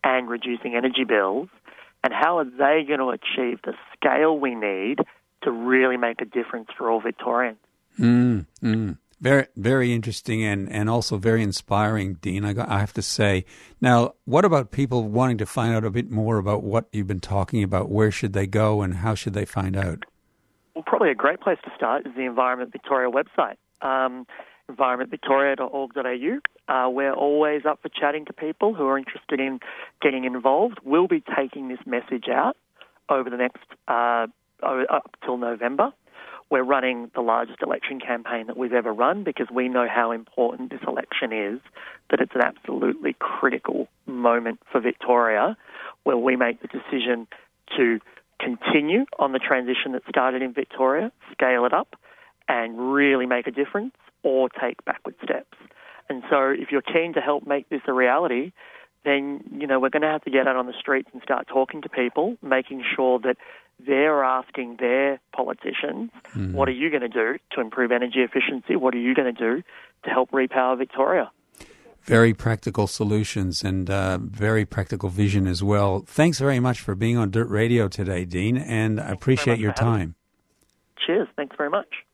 and 0.05 0.29
reducing 0.29 0.75
energy 0.75 1.05
bills. 1.05 1.49
And 2.05 2.13
how 2.13 2.39
are 2.39 2.45
they 2.45 2.85
going 2.87 3.01
to 3.01 3.11
achieve 3.11 3.61
the 3.65 3.75
scale 3.95 4.39
we 4.39 4.55
need 4.55 5.01
to 5.43 5.51
really 5.51 5.97
make 5.97 6.21
a 6.21 6.25
difference 6.25 6.69
for 6.77 6.91
all 6.91 7.01
Victorians? 7.01 7.59
Mm, 7.99 8.47
mm. 8.63 8.99
Very, 9.21 9.47
very 9.57 9.93
interesting 9.93 10.45
and, 10.45 10.71
and 10.71 10.89
also 10.89 11.17
very 11.17 11.43
inspiring, 11.43 12.15
Dean. 12.15 12.45
I, 12.45 12.55
I 12.73 12.79
have 12.79 12.93
to 12.93 13.03
say. 13.03 13.45
Now, 13.81 14.15
what 14.27 14.45
about 14.45 14.71
people 14.71 15.09
wanting 15.09 15.39
to 15.39 15.47
find 15.47 15.75
out 15.75 15.85
a 15.85 15.91
bit 15.91 16.09
more 16.09 16.39
about 16.39 16.63
what 16.63 16.87
you've 16.93 17.09
been 17.09 17.19
talking 17.19 17.65
about? 17.65 17.91
Where 17.91 18.13
should 18.13 18.33
they 18.33 18.47
go, 18.47 18.81
and 18.81 18.95
how 18.95 19.17
should 19.17 19.33
they 19.33 19.45
find 19.45 19.77
out? 19.77 20.05
Well, 20.75 20.85
probably 20.87 21.11
a 21.11 21.17
great 21.17 21.41
place 21.41 21.59
to 21.65 21.71
start 21.75 22.07
is 22.07 22.15
the 22.15 22.27
Environment 22.27 22.71
Victoria 22.71 23.11
website. 23.11 23.57
Um, 23.83 24.25
environmentvictoria.org.au. 24.71 26.73
Uh, 26.73 26.91
we're 26.91 27.15
always 27.15 27.65
up 27.65 27.81
for 27.83 27.89
chatting 27.89 28.27
to 28.27 28.33
people 28.33 28.75
who 28.75 28.87
are 28.87 28.99
interested 28.99 29.41
in 29.41 29.61
getting 30.03 30.25
involved. 30.25 30.79
We'll 30.85 31.09
be 31.09 31.23
taking 31.37 31.69
this 31.69 31.79
message 31.87 32.29
out 32.29 32.57
over 33.09 33.31
the 33.31 33.37
next 33.37 33.65
uh, 33.87 34.27
up 34.63 35.17
till 35.25 35.39
November. 35.39 35.93
We're 36.51 36.65
running 36.65 37.11
the 37.15 37.21
largest 37.21 37.63
election 37.63 38.01
campaign 38.01 38.47
that 38.47 38.57
we've 38.57 38.73
ever 38.73 38.93
run 38.93 39.23
because 39.23 39.49
we 39.53 39.69
know 39.69 39.87
how 39.89 40.13
important 40.13 40.71
this 40.71 40.81
election 40.87 41.33
is, 41.33 41.61
that 42.11 42.21
it's 42.21 42.35
an 42.35 42.43
absolutely 42.43 43.15
critical 43.19 43.89
moment 44.07 44.61
for 44.73 44.81
Victoria 44.81 45.57
where 46.05 46.17
we 46.17 46.37
make 46.37 46.63
the 46.63 46.69
decision 46.69 47.27
to 47.77 48.01
continue 48.41 49.05
on 49.19 49.33
the 49.33 49.39
transition 49.39 49.93
that 49.93 50.03
started 50.09 50.41
in 50.41 50.55
Victoria, 50.55 51.13
scale 51.33 51.67
it 51.67 51.75
up, 51.75 51.97
and 52.49 52.95
really 52.95 53.27
make 53.27 53.47
a 53.47 53.51
difference 53.51 53.93
or 54.23 54.49
take 54.49 54.85
backward 54.85 55.15
steps. 55.23 55.57
And 56.09 56.23
so, 56.31 56.51
if 56.51 56.71
you're 56.71 56.83
keen 56.83 57.13
to 57.15 57.21
help 57.21 57.47
make 57.47 57.69
this 57.69 57.83
a 57.87 57.93
reality, 57.93 58.53
then 59.05 59.41
you 59.53 59.67
know 59.67 59.79
we're 59.79 59.91
going 59.91 60.03
to 60.03 60.09
have 60.09 60.25
to 60.25 60.31
get 60.31 60.47
out 60.47 60.57
on 60.57 60.67
the 60.67 60.73
streets 60.79 61.09
and 61.13 61.23
start 61.23 61.47
talking 61.47 61.83
to 61.83 61.89
people, 61.89 62.37
making 62.43 62.83
sure 62.97 63.19
that 63.21 63.37
they're 63.79 64.25
asking 64.25 64.77
their 64.81 65.21
politicians, 65.33 66.11
mm-hmm. 66.31 66.53
"What 66.53 66.69
are 66.69 66.73
you 66.73 66.91
going 66.91 67.03
to 67.03 67.09
do 67.09 67.39
to 67.53 67.61
improve 67.61 67.93
energy 67.93 68.21
efficiency? 68.21 68.77
What 68.77 68.95
are 68.95 68.99
you 68.99 69.15
going 69.15 69.33
to 69.35 69.39
do 69.39 69.63
to 70.05 70.11
help 70.11 70.31
repower 70.31 70.77
Victoria?" 70.77 71.31
Very 72.03 72.33
practical 72.33 72.87
solutions 72.87 73.63
and 73.63 73.91
uh, 73.91 74.19
very 74.19 74.65
practical 74.65 75.11
vision 75.11 75.47
as 75.47 75.63
well. 75.63 76.05
Thanks 76.07 76.39
very 76.39 76.59
much 76.59 76.81
for 76.81 76.95
being 76.95 77.19
on 77.19 77.31
Dirt 77.31 77.51
Radio 77.51 77.87
today, 77.87 78.25
Dean, 78.25 78.57
and 78.57 78.99
I 78.99 79.11
appreciate 79.11 79.59
your 79.59 79.75
time. 79.75 80.15
Cheers. 81.07 81.29
Thanks 81.37 81.55
very 81.57 81.71
much. 81.71 82.08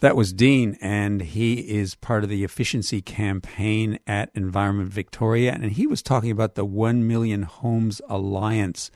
That 0.00 0.16
was 0.16 0.34
Dean, 0.34 0.76
and 0.82 1.22
he 1.22 1.54
is 1.54 1.94
part 1.94 2.22
of 2.22 2.28
the 2.28 2.44
efficiency 2.44 3.00
campaign 3.00 3.98
at 4.06 4.30
Environment 4.34 4.92
Victoria, 4.92 5.52
and 5.52 5.72
he 5.72 5.86
was 5.86 6.02
talking 6.02 6.30
about 6.30 6.54
the 6.54 6.66
1 6.66 7.06
Million 7.06 7.42
Homes 7.42 8.02
Alliance. 8.06 8.90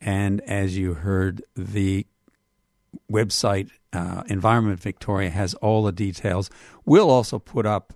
And 0.00 0.40
as 0.42 0.78
you 0.78 0.94
heard, 0.94 1.42
the 1.56 2.06
website 3.10 3.70
uh, 3.92 4.22
Environment 4.28 4.78
Victoria 4.78 5.30
has 5.30 5.54
all 5.54 5.82
the 5.82 5.92
details. 5.92 6.48
We'll 6.84 7.10
also 7.10 7.38
put 7.40 7.66
up 7.66 7.92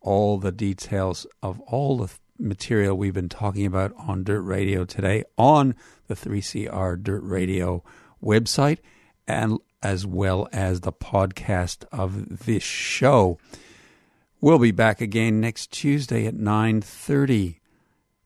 all 0.00 0.38
the 0.38 0.52
details 0.52 1.26
of 1.42 1.60
all 1.60 1.98
the 1.98 2.10
material 2.38 2.96
we've 2.96 3.12
been 3.12 3.28
talking 3.28 3.66
about 3.66 3.92
on 3.98 4.24
Dirt 4.24 4.40
Radio 4.40 4.84
today 4.84 5.24
on 5.36 5.74
the 6.06 6.14
3CR 6.14 7.02
Dirt 7.02 7.22
Radio 7.22 7.84
website 8.22 8.78
and 9.28 9.58
as 9.82 10.06
well 10.06 10.48
as 10.52 10.80
the 10.80 10.92
podcast 10.92 11.84
of 11.90 12.44
this 12.44 12.62
show. 12.62 13.38
We'll 14.40 14.58
be 14.58 14.70
back 14.72 15.00
again 15.00 15.40
next 15.40 15.70
Tuesday 15.70 16.26
at 16.26 16.34
9:30 16.34 17.56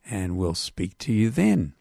and 0.04 0.36
we'll 0.36 0.54
speak 0.54 0.98
to 0.98 1.12
you 1.12 1.30
then. 1.30 1.74